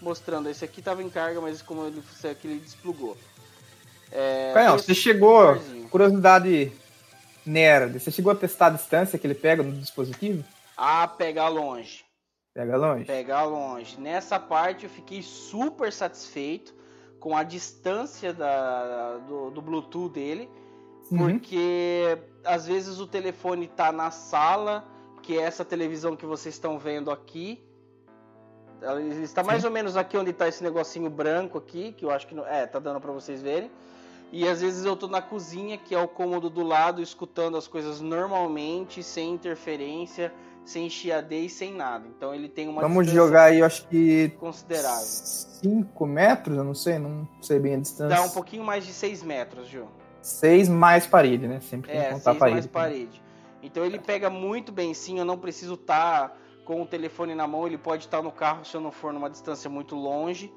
[0.01, 0.49] mostrando.
[0.49, 3.17] Esse aqui tava em carga, mas como ele, aqui ele desplugou.
[4.11, 5.55] É, Canhão, você chegou,
[5.89, 6.71] curiosidade
[7.45, 10.43] nerd, você chegou a testar a distância que ele pega no dispositivo?
[10.75, 12.03] Ah, pegar longe.
[12.53, 13.05] Pega longe?
[13.05, 13.99] Pegar longe.
[13.99, 16.73] Nessa parte eu fiquei super satisfeito
[17.19, 20.49] com a distância da, do, do Bluetooth dele,
[21.09, 21.17] uhum.
[21.17, 24.85] porque às vezes o telefone tá na sala,
[25.21, 27.63] que é essa televisão que vocês estão vendo aqui.
[28.81, 29.67] Ele está mais Sim.
[29.67, 32.65] ou menos aqui onde está esse negocinho branco aqui, que eu acho que não, é,
[32.65, 33.69] tá dando para vocês verem.
[34.31, 37.67] E às vezes eu tô na cozinha, que é o cômodo do lado, escutando as
[37.67, 40.33] coisas normalmente, sem interferência,
[40.63, 42.07] sem chiadez, sem nada.
[42.07, 45.05] Então ele tem uma Vamos jogar aí, eu acho que considerável.
[45.05, 48.15] 5 metros, eu não sei, não sei bem a distância.
[48.15, 49.87] Dá um pouquinho mais de 6 metros, Gil.
[50.21, 51.59] 6 mais parede, né?
[51.59, 52.55] Sempre é, contar parede.
[52.55, 53.21] mais parede.
[53.63, 57.47] Então ele pega muito bem sim, eu não preciso estar tá com o telefone na
[57.47, 60.51] mão, ele pode estar tá no carro se eu não for numa distância muito longe.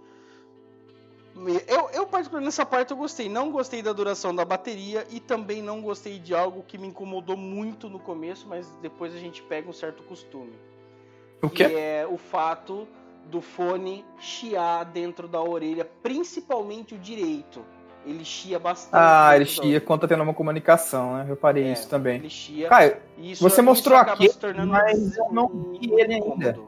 [1.67, 3.29] Eu, eu, particularmente, nessa parte eu gostei.
[3.29, 7.37] Não gostei da duração da bateria e também não gostei de algo que me incomodou
[7.37, 10.53] muito no começo, mas depois a gente pega um certo costume.
[11.43, 11.69] O quê?
[11.69, 12.87] Que é o fato
[13.27, 17.65] do fone chiar dentro da orelha, principalmente o direito.
[18.07, 18.91] Ele chia bastante.
[18.93, 21.23] Ah, ele chia quando tá tendo uma comunicação, né?
[21.23, 22.17] Eu reparei é, isso também.
[22.17, 22.69] Ele chia.
[22.69, 24.31] Caio, isso, você mostrou aqui,
[24.67, 26.59] mas eu não vi ele ainda.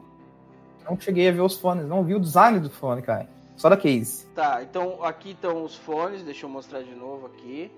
[0.89, 3.27] Não cheguei a ver os fones, não vi o design do fone, Caio.
[3.55, 4.25] Só da case.
[4.35, 7.71] Tá, então aqui estão os fones, deixa eu mostrar de novo aqui.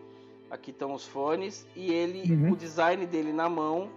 [0.51, 2.51] Aqui estão os fones e ele, uhum.
[2.51, 3.88] o design dele na mão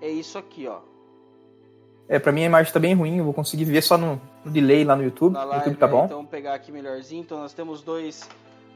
[0.00, 0.80] é isso aqui, ó.
[2.08, 4.50] É, pra mim a imagem tá bem ruim, eu vou conseguir ver só no, no
[4.50, 5.32] delay lá no YouTube.
[5.32, 6.04] Na live, YouTube tá bom.
[6.04, 7.22] Então vamos pegar aqui melhorzinho.
[7.22, 8.28] Então nós temos dois,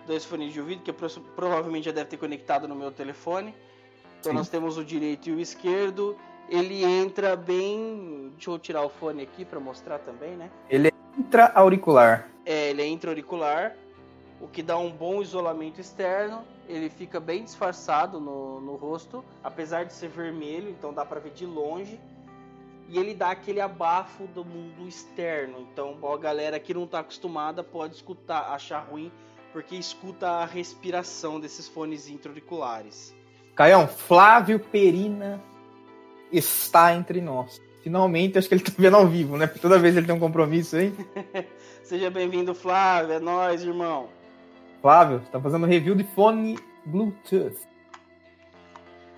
[0.06, 3.54] dois fones de ouvido que provavelmente já deve ter conectado no meu telefone.
[4.20, 4.38] Então Sim.
[4.38, 6.16] nós temos o direito e o esquerdo.
[6.48, 8.30] Ele entra bem.
[8.34, 10.50] Deixa eu tirar o fone aqui para mostrar também, né?
[10.70, 12.28] Ele é intra-auricular.
[12.44, 13.76] É, ele é intra-auricular,
[14.40, 16.44] o que dá um bom isolamento externo.
[16.68, 21.32] Ele fica bem disfarçado no, no rosto, apesar de ser vermelho, então dá para ver
[21.32, 22.00] de longe.
[22.88, 25.66] E ele dá aquele abafo do mundo externo.
[25.72, 29.10] Então a galera que não está acostumada pode escutar, achar ruim,
[29.56, 33.16] porque escuta a respiração desses fones intra-auriculares.
[33.54, 35.42] Caião, Flávio Perina
[36.30, 37.58] está entre nós.
[37.82, 39.46] Finalmente, acho que ele tá vendo ao vivo, né?
[39.46, 40.92] Porque toda vez ele tem um compromisso aí.
[41.82, 43.14] Seja bem-vindo, Flávio.
[43.14, 44.10] É nóis, irmão.
[44.82, 47.56] Flávio, está fazendo review de fone Bluetooth.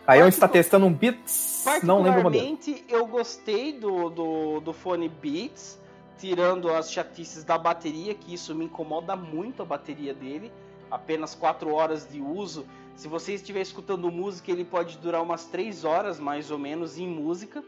[0.06, 2.58] Caião está testando um Beats, não lembro o modelo.
[2.88, 5.80] eu gostei do, do, do fone Beats,
[6.18, 10.52] tirando as chatices da bateria, que isso me incomoda muito a bateria dele.
[10.90, 12.66] Apenas 4 horas de uso.
[12.94, 17.06] Se você estiver escutando música, ele pode durar umas 3 horas, mais ou menos, em
[17.06, 17.62] música.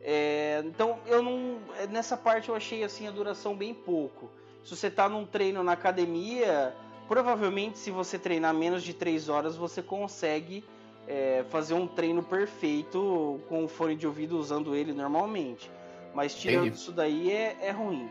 [0.00, 1.58] É, então eu não.
[1.90, 4.30] Nessa parte eu achei assim a duração bem pouco.
[4.64, 6.74] Se você está num treino na academia,
[7.08, 10.64] provavelmente se você treinar menos de 3 horas, você consegue
[11.06, 15.70] é, fazer um treino perfeito com o fone de ouvido usando ele normalmente.
[16.16, 16.76] Mas tirando Entendi.
[16.76, 18.08] isso daí é, é ruim.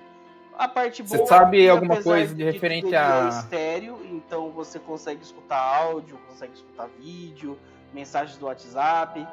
[0.57, 1.17] A parte boa.
[1.17, 3.25] Você sabe alguma coisa de, referente a.
[3.25, 7.57] É estéreo, então você consegue escutar áudio, consegue escutar vídeo,
[7.93, 9.27] mensagens do WhatsApp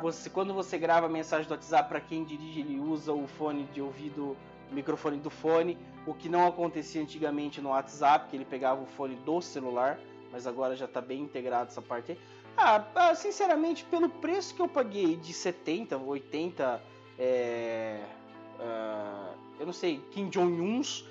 [0.00, 3.80] você quando você grava mensagem do WhatsApp para quem dirige, ele usa o fone de
[3.80, 4.36] ouvido,
[4.70, 5.76] o microfone do fone,
[6.06, 9.98] o que não acontecia antigamente no WhatsApp, que ele pegava o fone do celular,
[10.30, 12.18] mas agora já está bem integrado essa parte aí.
[12.56, 16.82] Ah, ah, sinceramente, pelo preço que eu paguei de 70, 80,
[17.18, 18.00] é,
[18.58, 21.08] uh, eu não sei, Kim Jong-uns,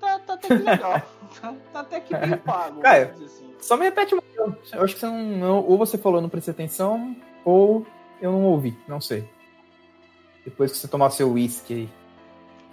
[0.00, 1.02] tá, tá até que legal.
[1.40, 2.80] tá, tá, até que bem pago.
[2.80, 3.54] Cara, assim.
[3.58, 4.56] só me repete uma coisa.
[4.72, 7.86] Eu acho que você não, ou você falou não prestei atenção, ou
[8.20, 9.28] eu não ouvi, não sei.
[10.44, 11.88] Depois que você tomar seu whisky aí.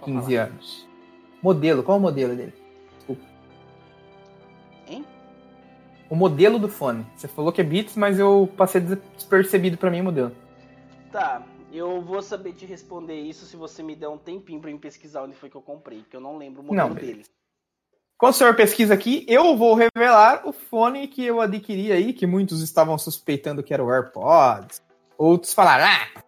[0.04, 0.88] 15 anos.
[1.42, 2.54] Modelo, qual é o modelo dele?
[2.96, 3.22] Desculpa.
[4.86, 5.04] Hein?
[6.08, 7.06] O modelo do fone.
[7.16, 10.32] Você falou que é Beats, mas eu passei despercebido para mim o modelo.
[11.10, 11.42] Tá,
[11.76, 15.22] eu vou saber te responder isso se você me der um tempinho para me pesquisar
[15.22, 17.24] onde foi que eu comprei, que eu não lembro o modelo não, dele.
[18.16, 22.26] Quando o senhor pesquisa aqui, eu vou revelar o fone que eu adquiri aí, que
[22.26, 24.80] muitos estavam suspeitando que era o AirPods,
[25.16, 26.22] Outros falaram, ah,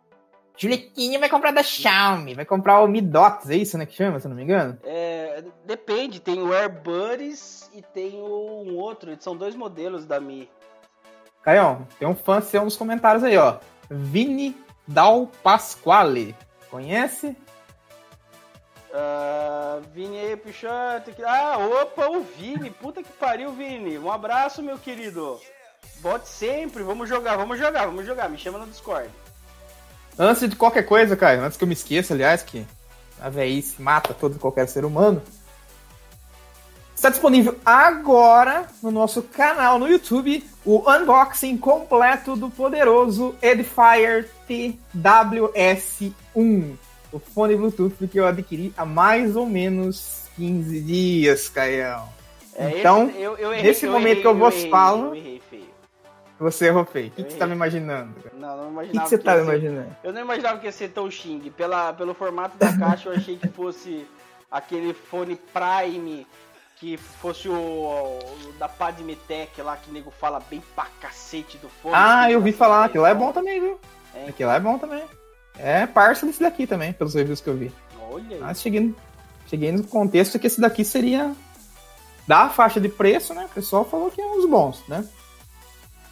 [0.57, 4.21] Juliquinho vai comprar da Xiaomi, vai comprar o Mi Dots, é isso, né, que chama,
[4.21, 4.79] se não me engano?
[4.85, 10.49] É, depende, tem o AirBuds e tem o, um outro, são dois modelos da Mi.
[11.43, 13.59] Caião, tem um fã seu nos comentários aí, ó.
[13.91, 14.57] Vini
[14.87, 16.35] Dal Pasquale,
[16.71, 17.37] conhece?
[18.91, 21.13] Uh, Vini aí, Pichante.
[21.25, 22.71] Ah, opa, o Vini.
[22.71, 23.99] Puta que pariu, Vini.
[23.99, 25.39] Um abraço, meu querido.
[26.01, 26.83] Volte sempre.
[26.83, 28.29] Vamos jogar, vamos jogar, vamos jogar.
[28.31, 29.11] Me chama no Discord.
[30.19, 32.67] Antes de qualquer coisa, cara, antes que eu me esqueça, aliás, que
[33.21, 35.23] a velhice mata todo qualquer ser humano.
[36.97, 46.13] Está disponível agora no nosso canal no YouTube o unboxing completo do poderoso Edifier TWS1,
[47.13, 52.09] o fone Bluetooth que eu adquiri há mais ou menos 15 dias, Caião.
[52.55, 55.13] É, então, esse, eu, eu errei, nesse momento errei, que eu vos falo,
[56.41, 57.09] você errou feio.
[57.09, 58.15] O que, que você tá me imaginando?
[58.33, 58.89] Não, não imaginava.
[58.89, 59.97] O que, que você tá me imaginando?
[60.03, 61.53] Eu não imaginava que ia ser tão xing.
[61.55, 64.07] Pela, pelo formato da caixa, eu achei que fosse
[64.51, 66.27] aquele fone Prime
[66.77, 71.69] que fosse o, o da Padmetech lá, que o nego fala bem pra cacete do
[71.69, 71.95] fone.
[71.97, 73.81] Ah, eu vi falar, aquilo lá é bom também, viu?
[74.15, 74.29] É.
[74.29, 75.03] Aquilo lá é bom também.
[75.59, 77.73] É parça desse daqui também, pelos reviews que eu vi.
[78.11, 78.41] Olha aí.
[78.41, 78.95] Mas cheguei,
[79.47, 81.35] cheguei no contexto que esse daqui seria
[82.27, 83.47] da faixa de preço, né?
[83.47, 85.07] O pessoal falou que é uns bons, né?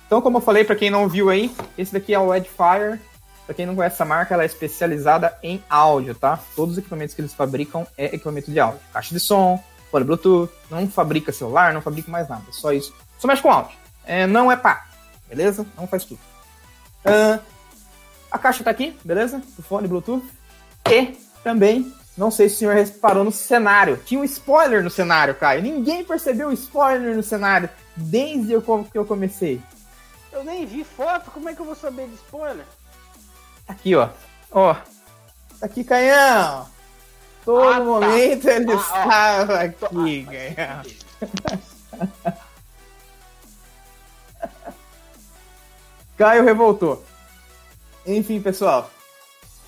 [0.06, 3.00] Então, como eu falei, para quem não viu aí, esse daqui é o Edfire.
[3.44, 6.38] Para quem não conhece essa marca, ela é especializada em áudio, tá?
[6.56, 8.80] Todos os equipamentos que eles fabricam é equipamento de áudio.
[8.90, 9.62] Caixa de som,
[9.94, 12.92] fone Bluetooth, não fabrica celular, não fabrica mais nada, só isso.
[13.16, 13.76] Só mexe com áudio.
[14.04, 14.88] É, não é pá,
[15.28, 15.64] beleza?
[15.76, 16.18] Não faz tudo.
[17.04, 17.40] Uh,
[18.28, 19.40] a caixa tá aqui, beleza?
[19.56, 20.24] O fone Bluetooth.
[20.90, 24.00] E também, não sei se o senhor reparou no cenário.
[24.04, 25.62] Tinha um spoiler no cenário, Caio.
[25.62, 29.62] Ninguém percebeu o spoiler no cenário desde que eu comecei.
[30.32, 32.66] Eu nem vi foto, como é que eu vou saber de spoiler?
[33.68, 34.08] Aqui, ó.
[34.50, 34.74] Ó.
[35.60, 36.73] Tá aqui, Canhão.
[37.44, 37.80] Todo ah, tá.
[37.80, 40.26] momento ele ah, estava aqui,
[40.56, 40.82] ah,
[46.16, 47.04] Caio revoltou.
[48.06, 48.90] Enfim, pessoal.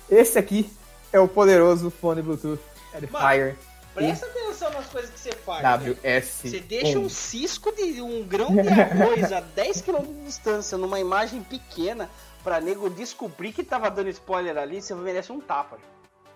[0.09, 0.69] Esse aqui
[1.11, 2.61] é o poderoso fone Bluetooth
[2.95, 3.55] Edifier.
[3.93, 5.61] Presta atenção nas coisas que você faz.
[5.61, 6.03] WS.
[6.03, 6.51] Né?
[6.51, 10.99] Você deixa um cisco de um grão de arroz a 10 km de distância numa
[10.99, 12.09] imagem pequena
[12.43, 15.77] pra nego descobrir que tava dando spoiler ali, você merece um tapa.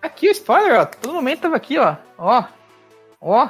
[0.02, 0.84] Aqui o spoiler, ó.
[0.84, 1.94] Todo momento tava aqui, ó.
[2.18, 2.44] Ó.
[3.20, 3.48] Ó.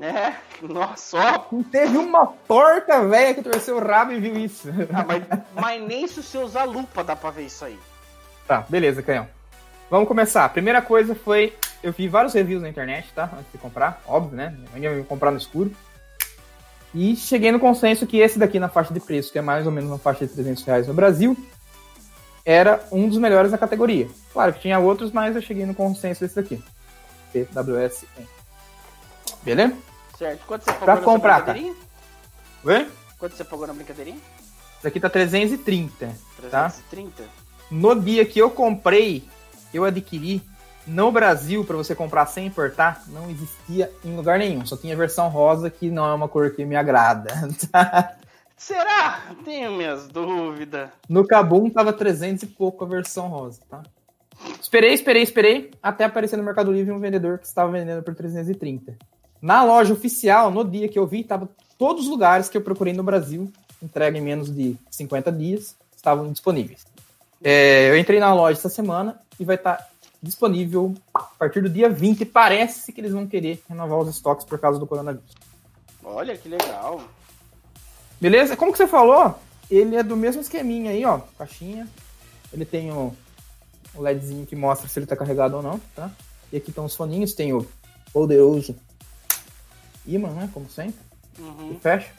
[0.00, 1.44] É, nossa, ó.
[1.52, 4.68] Não teve uma porca velha que torceu o rabo e viu isso.
[4.94, 5.24] Ah, mas,
[5.54, 7.78] mas nem se você usar lupa dá pra ver isso aí.
[8.46, 9.28] Tá, beleza, canhão.
[9.90, 10.44] Vamos começar.
[10.44, 11.54] A primeira coisa foi.
[11.82, 13.30] Eu vi vários reviews na internet, tá?
[13.32, 14.54] Antes de comprar, óbvio, né?
[14.74, 15.70] Eu ia comprar no escuro.
[16.94, 19.72] E cheguei no consenso que esse daqui na faixa de preço, que é mais ou
[19.72, 21.36] menos uma faixa de 300 reais no Brasil,
[22.48, 24.08] era um dos melhores da categoria.
[24.32, 26.58] Claro que tinha outros, mas eu cheguei no consenso desse daqui.
[27.30, 28.06] PWS.
[29.42, 29.76] Beleza?
[30.16, 30.46] Certo.
[30.46, 31.74] Quanto você pagou pra comprar, brincadeirinha?
[32.64, 32.90] Oi?
[33.18, 34.16] Quanto você pagou na brincadeirinha?
[34.78, 36.10] Isso aqui tá 330.
[36.38, 37.22] 330?
[37.22, 37.28] Tá?
[37.70, 39.28] No dia que eu comprei,
[39.74, 40.40] eu adquiri
[40.86, 44.64] no Brasil, para você comprar sem importar, não existia em lugar nenhum.
[44.64, 47.30] Só tinha a versão rosa, que não é uma cor que me agrada.
[47.70, 48.14] Tá?
[48.58, 49.34] Será?
[49.44, 50.90] Tenho minhas dúvidas.
[51.08, 53.82] No Kabum tava 300 e pouco a versão rosa, tá?
[54.60, 58.96] Esperei, esperei, esperei, até aparecer no Mercado Livre um vendedor que estava vendendo por 330.
[59.40, 61.48] Na loja oficial, no dia que eu vi, tava
[61.78, 63.50] todos os lugares que eu procurei no Brasil,
[63.80, 66.84] entrega em menos de 50 dias, estavam disponíveis.
[67.42, 69.86] É, eu entrei na loja essa semana e vai estar tá
[70.20, 72.24] disponível a partir do dia 20.
[72.24, 75.34] Parece que eles vão querer renovar os estoques por causa do coronavírus.
[76.02, 77.00] Olha que legal.
[78.20, 78.56] Beleza?
[78.56, 79.38] Como que você falou?
[79.70, 81.20] Ele é do mesmo esqueminha aí, ó.
[81.36, 81.86] Caixinha.
[82.52, 83.14] Ele tem o,
[83.94, 86.10] o LEDzinho que mostra se ele tá carregado ou não, tá?
[86.52, 87.34] E aqui estão os foninhos.
[87.34, 87.66] Tem o
[88.12, 88.74] poderoso
[90.06, 90.50] imã, né?
[90.52, 91.00] Como sempre.
[91.38, 91.72] Uhum.
[91.72, 92.10] E fecha.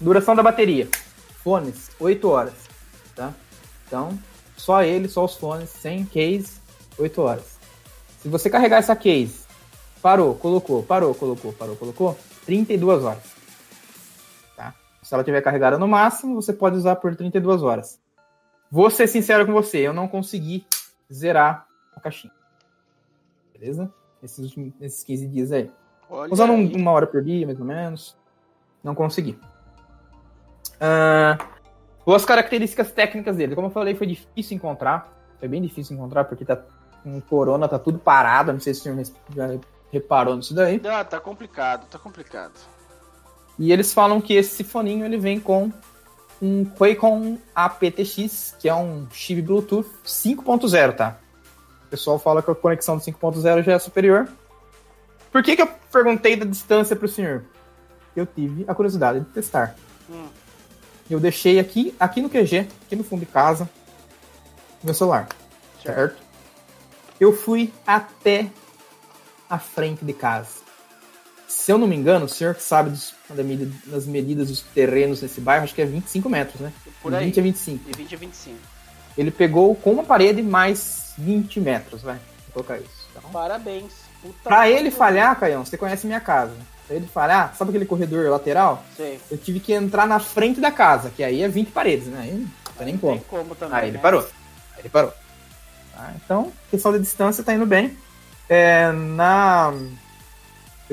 [0.00, 0.88] Duração da bateria.
[1.42, 2.54] Fones, 8 horas,
[3.14, 3.32] tá?
[3.86, 4.18] Então,
[4.56, 6.52] só ele, só os fones, sem case,
[6.98, 7.58] 8 horas.
[8.22, 9.40] Se você carregar essa case,
[10.00, 13.33] parou, colocou, parou, colocou, parou, colocou, 32 horas.
[15.04, 18.00] Se ela tiver carregada no máximo, você pode usar por 32 horas.
[18.70, 20.66] Vou ser sincero com você, eu não consegui
[21.12, 22.32] zerar a caixinha.
[23.52, 23.92] Beleza?
[24.22, 25.70] Esses, esses 15 dias aí.
[26.10, 26.74] Olha Usando aí.
[26.74, 28.16] uma hora por dia, mais ou menos.
[28.82, 29.38] Não consegui.
[30.74, 31.54] Uh,
[32.04, 33.54] Boas características técnicas dele.
[33.54, 35.10] Como eu falei, foi difícil encontrar.
[35.38, 36.60] Foi bem difícil encontrar, porque tá
[37.02, 38.52] com corona, tá tudo parado.
[38.52, 39.02] Não sei se o senhor
[39.34, 39.58] já
[39.90, 40.80] reparou nisso daí.
[40.86, 42.52] Ah, tá complicado, tá complicado.
[43.58, 45.72] E eles falam que esse foninho ele vem com
[46.42, 51.18] um Qualcomm aptX, que é um chip Bluetooth 5.0, tá?
[51.86, 54.28] O pessoal fala que a conexão do 5.0 já é superior.
[55.30, 57.44] Por que, que eu perguntei da distância pro senhor?
[58.14, 59.76] Eu tive a curiosidade de testar.
[60.10, 60.28] Hum.
[61.08, 63.68] Eu deixei aqui, aqui no QG, aqui no fundo de casa,
[64.82, 65.28] meu celular.
[65.82, 66.22] Certo?
[67.20, 68.50] Eu fui até
[69.48, 70.63] à frente de casa.
[71.46, 73.14] Se eu não me engano, o senhor que sabe dos,
[73.86, 76.72] das medidas dos terrenos nesse bairro, acho que é 25 metros, né?
[77.02, 77.20] Por aí.
[77.20, 77.84] De 20 a 25.
[77.90, 78.58] De 20 a 25.
[79.16, 82.16] Ele pegou com uma parede mais 20 metros, vai.
[82.16, 83.08] Vou colocar isso.
[83.10, 83.92] Então, Parabéns.
[84.20, 86.54] Puta pra ele falhar, Caião, você conhece minha casa.
[86.86, 88.82] Pra ele falhar, sabe aquele corredor lateral?
[88.96, 89.20] Sei.
[89.30, 92.20] Eu tive que entrar na frente da casa, que aí é 20 paredes, né?
[92.22, 93.18] Aí não tem nem como.
[93.18, 93.78] Tem como também.
[93.78, 94.02] Aí ele né?
[94.02, 94.20] parou.
[94.20, 95.12] Aí ele parou.
[95.94, 96.12] Tá?
[96.16, 97.96] Então, questão de distância tá indo bem.
[98.48, 99.72] É, na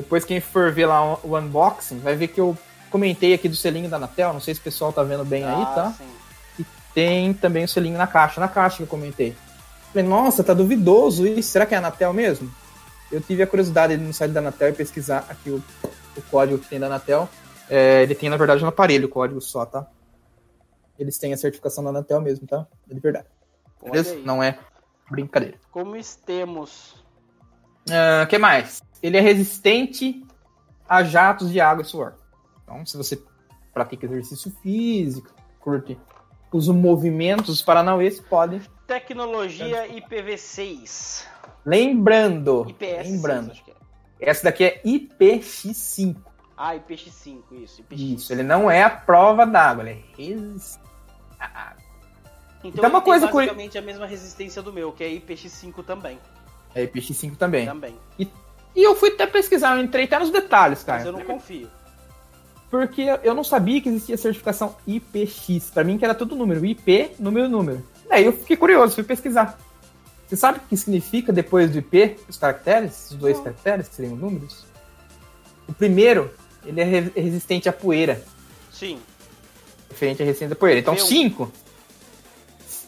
[0.02, 2.56] depois quem for ver lá o unboxing, vai ver que eu
[2.90, 5.62] comentei aqui do selinho da Anatel, não sei se o pessoal tá vendo bem aí,
[5.62, 5.94] Ah, tá?
[5.96, 6.04] sim.
[6.58, 9.34] E tem também o selinho na caixa, na caixa que eu comentei.
[9.92, 12.52] Falei, nossa, tá duvidoso isso, será que é a Anatel mesmo?
[13.10, 15.62] Eu tive a curiosidade de ir no site da Anatel e pesquisar aqui o,
[16.16, 17.28] o código que tem da Anatel.
[17.68, 19.86] É, ele tem, na verdade, no aparelho o código só, tá?
[20.98, 22.66] Eles têm a certificação da Anatel mesmo, tá?
[22.90, 23.26] É de verdade.
[23.82, 24.14] Beleza?
[24.14, 24.22] aí.
[24.24, 24.58] Não é
[25.10, 25.56] brincadeira.
[25.70, 26.94] Como estemos.
[28.22, 28.82] O que mais?
[29.02, 30.24] Ele é resistente
[30.88, 32.14] a jatos de água e suor.
[32.62, 33.20] Então, se você
[33.72, 35.30] pratica exercício físico,
[35.60, 35.98] curte
[36.52, 38.60] os movimentos paranauês, pode.
[38.86, 41.24] Tecnologia IPv6.
[41.64, 43.74] Lembrando, IPS6, lembrando, acho que é.
[44.20, 46.16] essa daqui é IPX5.
[46.56, 47.82] Ah, IPX5, isso.
[47.82, 48.14] IPX5.
[48.16, 50.84] Isso, ele não é a prova d'água, ele é resistente.
[51.40, 51.82] à água.
[52.64, 56.18] Então, Então, uma coisa curi- basicamente a mesma resistência do meu, que é IPX5 também.
[56.74, 57.66] É IPX5 também.
[57.66, 57.96] Também.
[58.18, 58.28] E
[58.76, 60.98] eu fui até pesquisar, eu entrei até nos detalhes, cara.
[60.98, 61.68] Mas eu não confio.
[62.70, 65.70] Porque eu não sabia que existia certificação IPX.
[65.74, 66.64] Pra mim que era tudo número.
[66.64, 67.86] IP, número, número.
[68.08, 69.58] Daí eu fiquei curioso, fui pesquisar.
[70.26, 73.10] Você sabe o que significa depois do IP, os caracteres?
[73.10, 73.44] Os dois Não.
[73.44, 74.64] caracteres, que seriam números?
[75.68, 76.30] O primeiro,
[76.64, 78.22] ele é re- resistente à poeira.
[78.72, 78.98] Sim.
[79.90, 80.80] Referente à resistência à poeira.
[80.80, 81.00] Então, P1.
[81.00, 81.52] 5.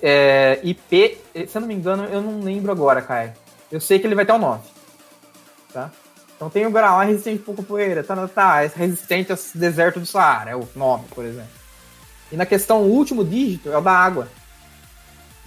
[0.00, 3.32] É, IP, se eu não me engano, eu não lembro agora, Caio.
[3.70, 4.62] Eu sei que ele vai ter o 9.
[5.74, 5.90] Tá?
[6.36, 9.38] Então tem o grau, é resistente a pouco poeira, tá, tá, tá, é resistente ao
[9.54, 11.50] deserto do Saara, é o 9, por exemplo.
[12.30, 14.28] E na questão, o último dígito é o da água.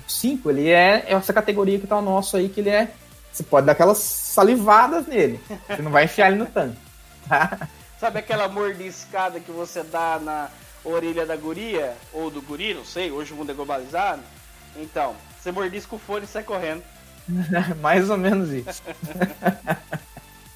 [0.05, 2.91] O 5, ele é, é essa categoria que tá o nosso aí, que ele é.
[3.31, 5.39] Você pode dar aquelas salivadas nele.
[5.67, 6.77] Você não vai enfiar ele no tanque.
[7.27, 7.67] Tá?
[7.99, 10.49] Sabe aquela mordiscada que você dá na
[10.83, 11.95] orelha da guria?
[12.13, 14.21] Ou do guri, não sei, hoje o mundo é globalizado.
[14.75, 16.83] Então, você mordisca o fone e sai correndo.
[17.81, 18.81] Mais ou menos isso.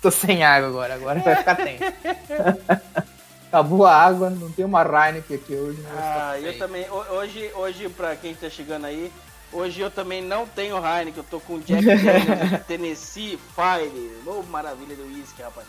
[0.02, 1.84] Tô sem água agora, agora vai ficar tenso.
[3.48, 5.82] Acabou a água, não tem uma Heineken aqui hoje.
[5.84, 6.88] Mas Ah, tá eu também.
[6.90, 9.12] ho- Hoje, hoje, pra quem tá chegando aí,
[9.52, 14.12] hoje eu também não tenho Heineken, eu tô com Jack Daniels Tennessee Fire.
[14.26, 15.68] Oh, maravilha do whisky, rapaz.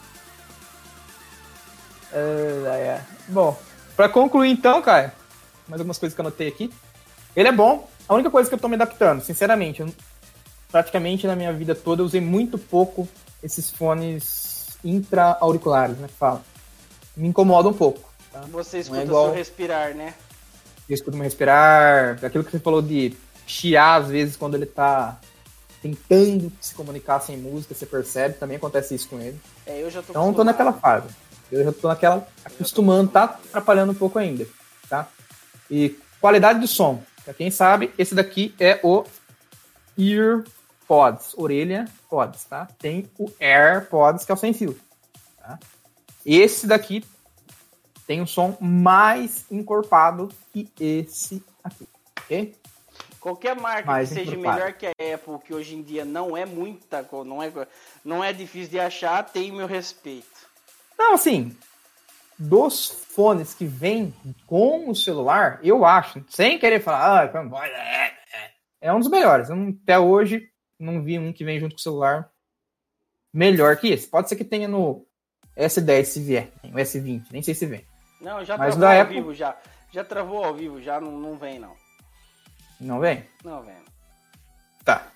[2.12, 3.01] É.
[3.28, 3.59] Bom,
[3.97, 5.14] pra concluir então, cara,
[5.66, 6.72] mais algumas coisas que eu anotei aqui.
[7.35, 7.89] Ele é bom.
[8.09, 9.93] A única coisa que eu tô me adaptando, sinceramente, eu,
[10.70, 13.09] praticamente na minha vida toda eu usei muito pouco
[13.43, 16.43] esses fones intra-auriculares, né, que fala.
[17.16, 18.01] Me incomoda um pouco.
[18.32, 18.40] Tá?
[18.53, 20.14] Você Não escuta é igual- seu respirar, né?
[20.88, 23.14] Eu escuto me respirar, aquilo que você falou de
[23.47, 25.18] chiar às vezes quando ele tá
[25.80, 29.38] tentando se comunicar sem música, você percebe, também acontece isso com ele.
[29.66, 31.09] É, eu já tô Então eu tô naquela fase.
[31.51, 34.47] Eu já tô naquela acostumando, tá atrapalhando um pouco ainda,
[34.88, 35.09] tá?
[35.70, 37.03] E qualidade do som.
[37.24, 39.05] Pra quem sabe, esse daqui é o
[40.93, 42.68] EarPods, orelha Pods, tá?
[42.78, 44.78] Tem o AirPods, que é o sem fio,
[45.38, 45.59] tá?
[46.24, 47.05] Esse daqui
[48.07, 51.88] tem um som mais encorpado que esse aqui,
[52.20, 52.55] ok?
[53.18, 54.57] Qualquer marca Mais que seja encorpada.
[54.57, 57.51] melhor que a Apple, que hoje em dia não é muita, não é,
[58.05, 60.26] não é difícil de achar, tem meu respeito.
[60.99, 61.57] Não, assim,
[62.36, 64.12] dos fones que vêm
[64.47, 69.49] com o celular, eu acho, sem querer falar, ah, é, é, é um dos melhores.
[69.51, 70.52] Até hoje
[70.83, 72.30] não vi um que vem junto com o celular
[73.33, 74.07] melhor que esse.
[74.07, 75.07] Pode ser que tenha no
[75.57, 77.85] S10 se vier, o S20, nem sei se vem.
[78.20, 79.57] Não, já Mas travou ao Apple- vivo já.
[79.91, 81.74] Já travou ao vivo, já não, não vem não.
[82.80, 83.24] Não vem?
[83.45, 83.76] Não vem.
[84.85, 85.07] Tá.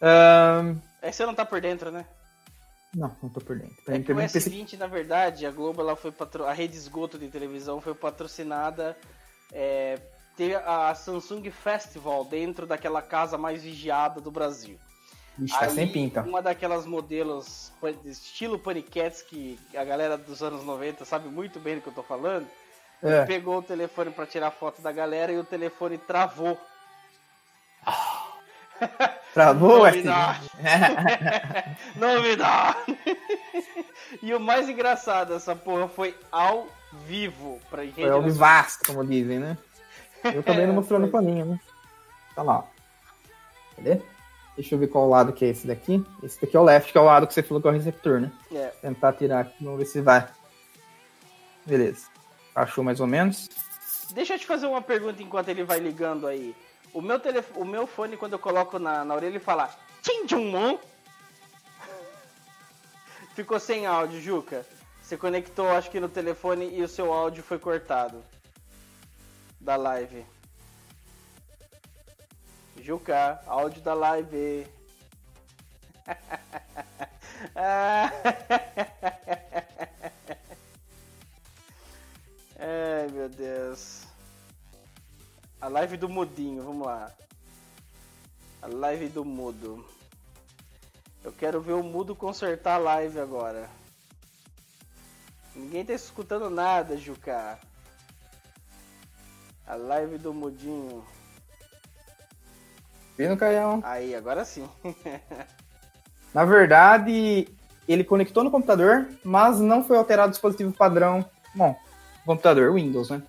[0.00, 2.06] Ahn, É que você não tá por dentro, né?
[2.94, 3.74] não, não tô por dentro.
[3.88, 6.44] É que o Eu pensei- S20, na verdade, a Globo, ela foi patro...
[6.46, 8.96] a rede esgoto de televisão foi patrocinada.
[9.52, 9.98] É...
[10.36, 14.78] Teve a Samsung Festival dentro daquela casa mais vigiada do Brasil.
[15.40, 16.22] Ixi, tá sem pinta.
[16.22, 21.76] Uma daquelas modelos pa- estilo paniquetes que a galera dos anos 90 sabe muito bem
[21.76, 22.46] do que eu tô falando.
[23.02, 23.24] É.
[23.24, 26.58] Pegou o telefone pra tirar foto da galera e o telefone travou.
[29.54, 30.50] Novidade.
[30.58, 31.76] S20.
[31.96, 32.76] Não me dá!
[34.22, 36.66] e o mais engraçado, essa porra foi ao
[37.06, 39.56] vivo pra rede Foi ao vivaço, como dizem, né?
[40.24, 41.60] Eu também não É, mostrando o paninho, né?
[42.34, 42.64] Tá lá.
[43.76, 44.00] Cadê?
[44.56, 46.04] Deixa eu ver qual lado que é esse daqui.
[46.22, 47.74] Esse daqui é o left, que é o lado que você falou que é o
[47.74, 48.32] receptor, né?
[48.52, 48.66] É.
[48.82, 50.28] Tentar tirar aqui, vamos ver se vai.
[51.64, 52.06] Beleza.
[52.54, 53.48] Achou mais ou menos.
[54.12, 56.54] Deixa eu te fazer uma pergunta enquanto ele vai ligando aí.
[56.92, 57.50] O meu, telef...
[57.54, 59.70] o meu fone, quando eu coloco na, na orelha, ele fala
[60.02, 60.52] Tchim Tchum
[63.34, 64.66] Ficou sem áudio, Juca.
[65.00, 68.22] Você conectou, acho que no telefone e o seu áudio foi cortado.
[69.60, 70.24] Da live.
[72.82, 74.66] Juca, áudio da live.
[82.58, 84.06] Ai, meu Deus.
[85.60, 87.12] A live do mudinho, vamos lá.
[88.62, 89.84] A live do mudo.
[91.22, 93.68] Eu quero ver o mudo consertar a live agora.
[95.54, 97.60] Ninguém tá escutando nada, Juca.
[99.66, 101.04] A live do mudinho.
[103.20, 103.82] Vindo, Caião?
[103.84, 104.66] Aí, agora sim.
[106.32, 107.46] Na verdade,
[107.86, 111.22] ele conectou no computador, mas não foi alterado o dispositivo padrão.
[111.54, 111.76] Bom,
[112.24, 113.22] computador, Windows, né?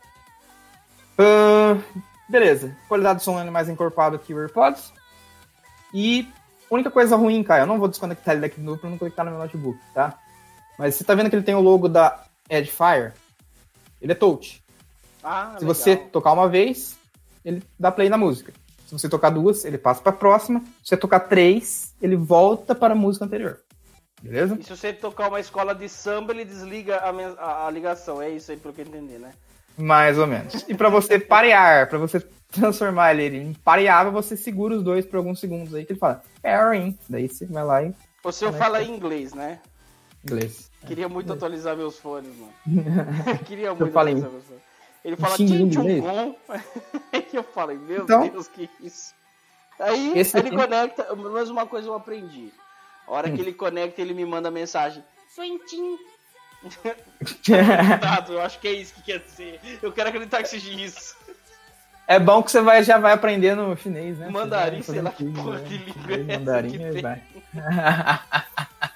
[1.19, 1.83] Uh,
[2.29, 2.73] beleza.
[2.87, 4.93] Qualidade do som é mais encorpado que o AirPods.
[5.93, 6.25] E
[6.69, 9.25] única coisa ruim, cara, eu não vou desconectar ele daqui de novo pra não conectar
[9.25, 10.17] no meu notebook, tá?
[10.79, 13.11] Mas você tá vendo que ele tem o logo da Edfire?
[14.01, 14.63] Ele é touch.
[15.21, 15.75] Ah, Se legal.
[15.75, 16.97] você tocar uma vez,
[17.43, 18.53] ele dá play na música.
[18.91, 20.59] Se você tocar duas, ele passa pra próxima.
[20.83, 23.57] Se você tocar três, ele volta para a música anterior.
[24.21, 24.57] Beleza?
[24.59, 28.21] E se você tocar uma escola de samba, ele desliga a, a- a ligação.
[28.21, 29.31] É isso aí, pelo que eu entendi, né?
[29.77, 30.65] Mais ou menos.
[30.67, 32.19] E pra você parear, pra você
[32.51, 36.21] transformar ele em pareável, você segura os dois por alguns segundos aí que ele fala
[36.41, 36.99] pairing.
[37.07, 37.81] Daí você vai lá
[38.25, 38.65] O seu Conecta.
[38.65, 39.59] fala em inglês, né?
[40.25, 40.69] inglês.
[40.85, 42.51] Queria muito atualizar meus fones, mano.
[43.47, 44.61] Queria muito em- atualizar meus fones.
[45.03, 46.35] Ele fala bom.
[47.11, 49.13] Aí eu falei, meu Então- Deus, que isso.
[49.79, 52.51] Aí ele aqui- conecta, mas uma coisa eu aprendi.
[53.07, 53.35] A hora Hum.
[53.35, 55.03] que ele conecta, ele me manda mensagem.
[55.33, 55.97] Suentim.
[57.43, 59.59] Cuidado, eu acho que é isso que quer dizer.
[59.81, 61.15] Eu quero acreditar que seja isso.
[62.07, 64.29] É bom que você vai, já vai aprendendo chinês, né?
[64.29, 67.01] Mandarim, sei lá que porra de língua é essa Mandarim, que tem.
[67.01, 67.23] vai.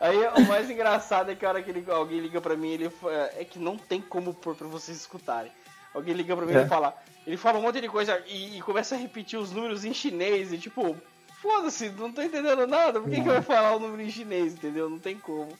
[0.00, 2.90] Aí o mais engraçado é que a hora que ele- alguém liga pra mim, ele
[3.36, 5.52] é que não tem como pôr pra vocês escutarem.
[5.92, 6.60] Alguém liga pra mim e É.
[6.60, 6.94] ele fala,
[7.26, 10.52] ele fala um monte de coisa e, e começa a repetir os números em chinês
[10.52, 10.96] e tipo,
[11.42, 14.88] foda-se, não tô entendendo nada, por que, que vai falar o número em chinês, entendeu?
[14.88, 15.52] Não tem como.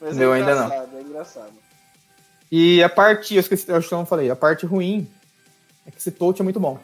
[0.00, 0.64] Mas Eu é ainda não.
[0.66, 1.52] engraçado, é engraçado.
[2.52, 5.08] E a parte, eu esqueci, eu acho que eu não falei, a parte ruim
[5.86, 6.78] é que esse touch é muito bom.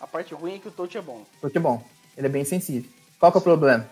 [0.00, 1.24] A parte ruim é que o touch é bom.
[1.40, 1.82] Touch é bom.
[2.16, 2.90] Ele é bem sensível.
[3.20, 3.88] Qual que é o problema?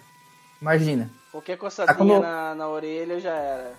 [0.61, 3.75] Imagina, Qualquer coçadinha como- na, na orelha já era.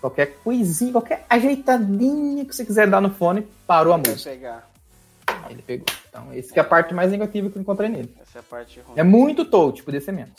[0.00, 4.30] qualquer coisinha, qualquer ajeitadinha que você quiser dar no fone, parou a música.
[4.30, 4.70] pegar.
[5.26, 5.86] Aí ele pegou.
[6.08, 8.14] Então, esse que é a parte mais negativa que eu encontrei nele.
[8.20, 8.98] Essa é a parte ruim.
[8.98, 10.32] É muito touch, podia ser menos.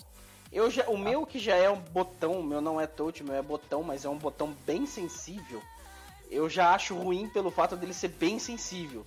[0.52, 3.26] Eu já, o meu que já é um botão, o meu não é touch, o
[3.26, 5.62] meu é botão, mas é um botão bem sensível.
[6.32, 9.06] Eu já acho ruim pelo fato dele ser bem sensível.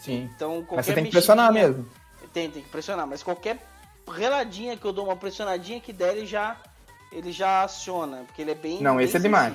[0.00, 0.28] Sim.
[0.34, 1.86] Então qualquer Mas você tem que pressionar mesmo.
[2.32, 3.58] Tem, tem que pressionar, mas qualquer
[4.10, 6.56] reladinha que eu dou uma pressionadinha que der, ele já
[7.12, 9.54] ele já aciona, porque ele é bem Não, bem esse é demais.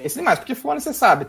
[0.00, 1.26] é Esse é demais, porque fone você sabe.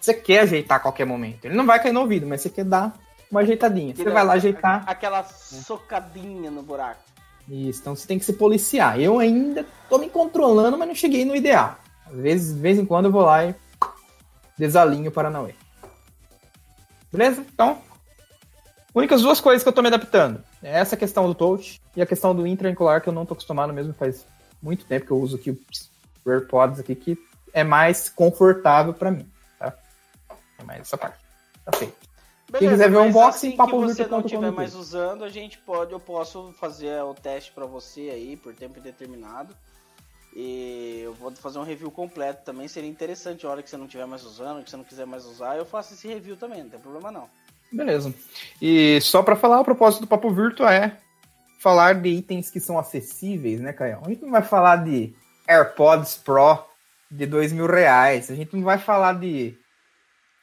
[0.00, 1.44] Você quer ajeitar a qualquer momento.
[1.44, 2.96] Ele não vai cair no ouvido, mas você quer dar
[3.30, 3.94] uma ajeitadinha.
[3.94, 4.84] Você Aquele- vai lá ajeitar.
[4.86, 7.00] Aquela socadinha no buraco.
[7.48, 9.00] Isso, então você tem que se policiar.
[9.00, 11.76] Eu ainda tô me controlando, mas não cheguei no ideal.
[12.06, 13.54] Às vezes, de vez em quando eu vou lá e
[14.56, 15.54] desalinho o Paranauê.
[17.12, 17.44] Beleza?
[17.52, 17.78] Então,
[18.94, 20.42] únicas duas coisas que eu tô me adaptando.
[20.62, 23.72] É essa questão do touch e a questão do intraangular, que eu não tô acostumado
[23.72, 24.26] mesmo faz
[24.62, 27.18] muito tempo que eu uso aqui o AirPods aqui, que
[27.52, 29.74] é mais confortável pra mim, tá?
[30.58, 31.18] É mais essa parte.
[31.64, 32.08] Tá feito.
[32.50, 35.58] Beleza, quiser ver mas unboxing, assim papo que você não estiver mais usando, a gente
[35.58, 39.54] pode, eu posso fazer o teste pra você aí por tempo indeterminado.
[40.34, 43.84] E eu vou fazer um review completo também, seria interessante a hora que você não
[43.84, 46.70] estiver mais usando, que você não quiser mais usar, eu faço esse review também, não
[46.70, 47.28] tem problema não.
[47.70, 48.14] Beleza.
[48.62, 50.96] E só pra falar, o propósito do Papo Virtual é
[51.58, 54.00] falar de itens que são acessíveis, né, Caio?
[54.04, 55.14] A gente não vai falar de
[55.46, 56.64] AirPods Pro
[57.10, 58.30] de dois mil reais.
[58.30, 59.56] A gente não vai falar de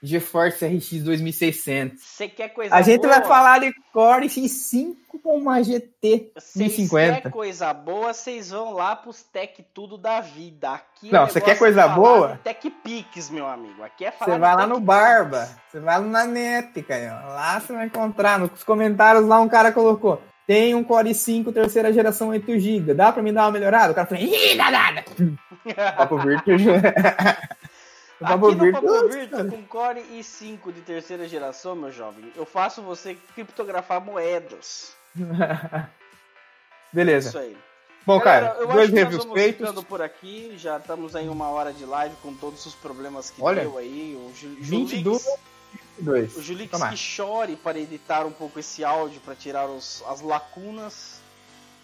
[0.04, 2.02] GeForce RX 2600.
[2.04, 3.16] Você quer coisa A gente boa?
[3.16, 7.22] vai falar de Core X5 com uma GT Vocês 1050.
[7.22, 10.72] quer coisa boa, vocês vão lá pros Tech Tudo da vida.
[10.72, 12.40] Aqui Não, o você quer coisa é boa?
[12.44, 13.82] Tech Pix, meu amigo.
[13.82, 14.80] Aqui é falar Você vai lá no.
[14.80, 17.10] Barba, você vai lá na net, Caio.
[17.10, 20.22] Lá você vai encontrar, nos comentários lá um cara colocou.
[20.48, 22.94] Tem um Core i5 terceira geração 8 GB.
[22.94, 23.92] Dá pra me dar uma melhorada?
[23.92, 25.04] O cara falou, ih, dá nada.
[25.98, 26.58] Papo Virtual.
[28.22, 28.88] O Papo Aqui no Papo
[29.30, 29.46] cara.
[29.46, 34.94] com Core i5 de terceira geração, meu jovem, eu faço você criptografar moedas.
[36.94, 37.30] Beleza.
[37.30, 37.58] Isso aí.
[38.06, 39.68] Bom, Galera, cara, eu dois reviews feitos.
[39.68, 40.54] ficando por aqui.
[40.58, 44.16] Já estamos em uma hora de live com todos os problemas que Olha, deu aí.
[44.16, 45.26] O Ju- 22, Julix, 22.
[46.36, 51.20] O Julix que chore para editar um pouco esse áudio, para tirar os- as lacunas.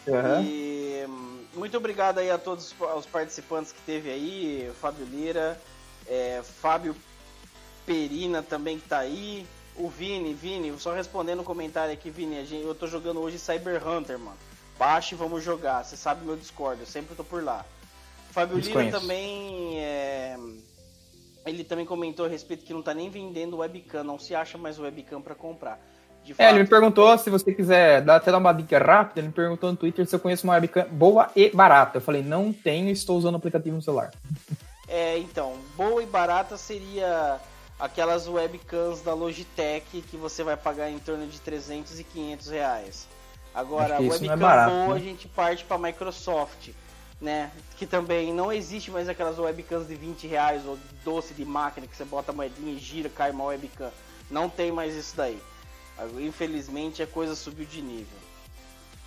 [0.07, 0.41] Aham.
[0.43, 1.05] E
[1.53, 5.62] muito obrigado aí a todos os participantes que teve aí, Fábio Lira,
[6.07, 6.95] é, Fábio
[7.86, 9.45] Perina também que tá aí,
[9.76, 13.86] o Vini, Vini, só respondendo um comentário aqui, Vini, gente- eu tô jogando hoje Cyber
[13.88, 14.38] Hunter, mano.
[14.78, 17.64] Baixe e vamos jogar, você sabe meu Discord, eu sempre tô por lá.
[18.32, 20.36] Fábio Lira também é,
[21.46, 24.78] ele também comentou a respeito que não tá nem vendendo webcam, não se acha mais
[24.78, 25.80] webcam para comprar.
[26.24, 29.22] De É, ele me perguntou se você quiser dar, até dar uma dica rápida.
[29.22, 31.98] Ele me perguntou no Twitter se eu conheço uma webcam boa e barata.
[31.98, 34.12] Eu falei, não tenho, estou usando o aplicativo no celular.
[34.94, 37.39] É, então, boa e barata seria
[37.80, 43.08] aquelas webcams da Logitech que você vai pagar em torno de 300 e 500 reais.
[43.56, 44.96] Agora, isso webcam é barato, boa né?
[44.96, 46.72] a gente parte para Microsoft,
[47.22, 47.52] né?
[47.78, 51.96] Que também não existe mais aquelas webcams de 20 reais ou doce de máquina que
[51.96, 53.92] você bota a moedinha e gira, cai uma webcam.
[54.30, 55.40] Não tem mais isso daí.
[56.20, 58.18] Infelizmente a coisa subiu de nível.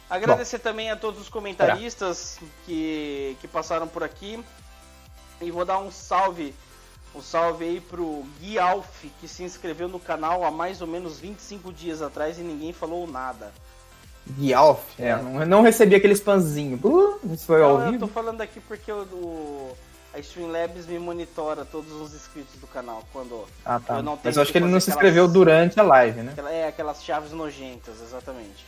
[0.08, 4.42] Agradecer também a todos os comentaristas que, que passaram por aqui.
[5.40, 6.54] E vou dar um salve,
[7.14, 11.18] um salve aí pro Gui Alf, que se inscreveu no canal há mais ou menos
[11.18, 13.52] 25 dias atrás e ninguém falou nada.
[14.26, 15.16] Guialf, é, É.
[15.16, 16.80] não, eu não recebi aquele spamzinho.
[16.82, 18.06] Uh, isso foi ao Não, eu vivo.
[18.06, 19.76] tô falando aqui porque o, o-
[20.14, 23.96] a Streamlabs me monitora todos os inscritos do canal quando Ah, tá.
[23.98, 25.82] eu não Mas tenho eu acho que que ele não se aquelas- inscreveu durante a
[25.82, 26.32] live, né?
[26.32, 28.64] aquela- é aquelas chaves nojentas, exatamente.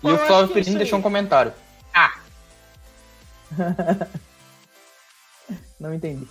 [0.00, 1.00] E Bom, o Flávio que é deixou aí.
[1.00, 1.52] um comentário.
[1.92, 2.14] Ah!
[5.80, 6.28] não entendi.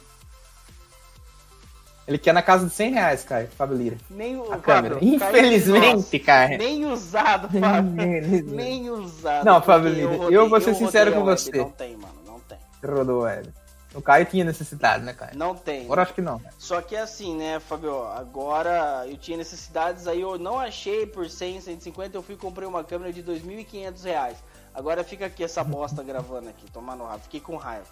[2.07, 3.97] Ele quer na casa de 100 reais, cara, Fábio Lira.
[4.09, 4.97] Nem o A câmera.
[5.01, 6.57] Infelizmente, cara.
[6.57, 8.45] Nem usado, Fábio.
[8.45, 9.43] Nem usado.
[9.45, 11.57] Não, Fábio Lira, rodei- eu vou ser rodei sincero a com web, você.
[11.57, 12.57] Não tem, mano, não tem.
[12.85, 13.53] Rodou, velho.
[13.93, 15.31] O Caio tinha necessidade, né, cara?
[15.35, 15.83] Não tem.
[15.85, 16.39] Agora acho que não.
[16.59, 18.05] Só que é assim, né, Fábio?
[18.07, 22.67] Agora eu tinha necessidades, aí eu não achei por 100, 150, eu fui e comprei
[22.67, 24.37] uma câmera de 2.500 reais.
[24.73, 27.19] Agora fica aqui essa bosta gravando aqui, tomando raiva.
[27.23, 27.85] Fiquei com raiva.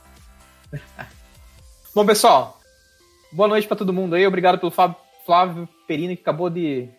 [1.94, 2.60] Bom, pessoal,
[3.36, 4.26] boa noite pra todo mundo aí.
[4.26, 6.90] Obrigado pelo Fábio, Flávio Perini que acabou de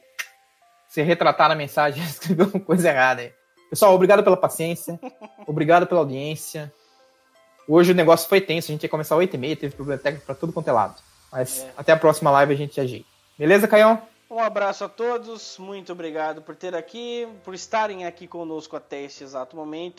[0.89, 3.33] se retratar na mensagem, escreveu uma coisa errada aí.
[3.71, 4.99] Pessoal, obrigado pela paciência,
[5.47, 6.73] obrigado pela audiência.
[7.69, 10.53] Hoje o negócio foi tenso, a gente ia começar 8h30, teve problema técnico pra tudo
[10.53, 10.95] quanto é lado.
[11.33, 11.73] Mas É.
[11.77, 13.07] até a próxima live a gente ajeita.
[13.37, 14.01] Beleza, Caião?
[14.31, 19.25] Um abraço a todos, muito obrigado por ter aqui, por estarem aqui conosco até este
[19.25, 19.95] exato momento.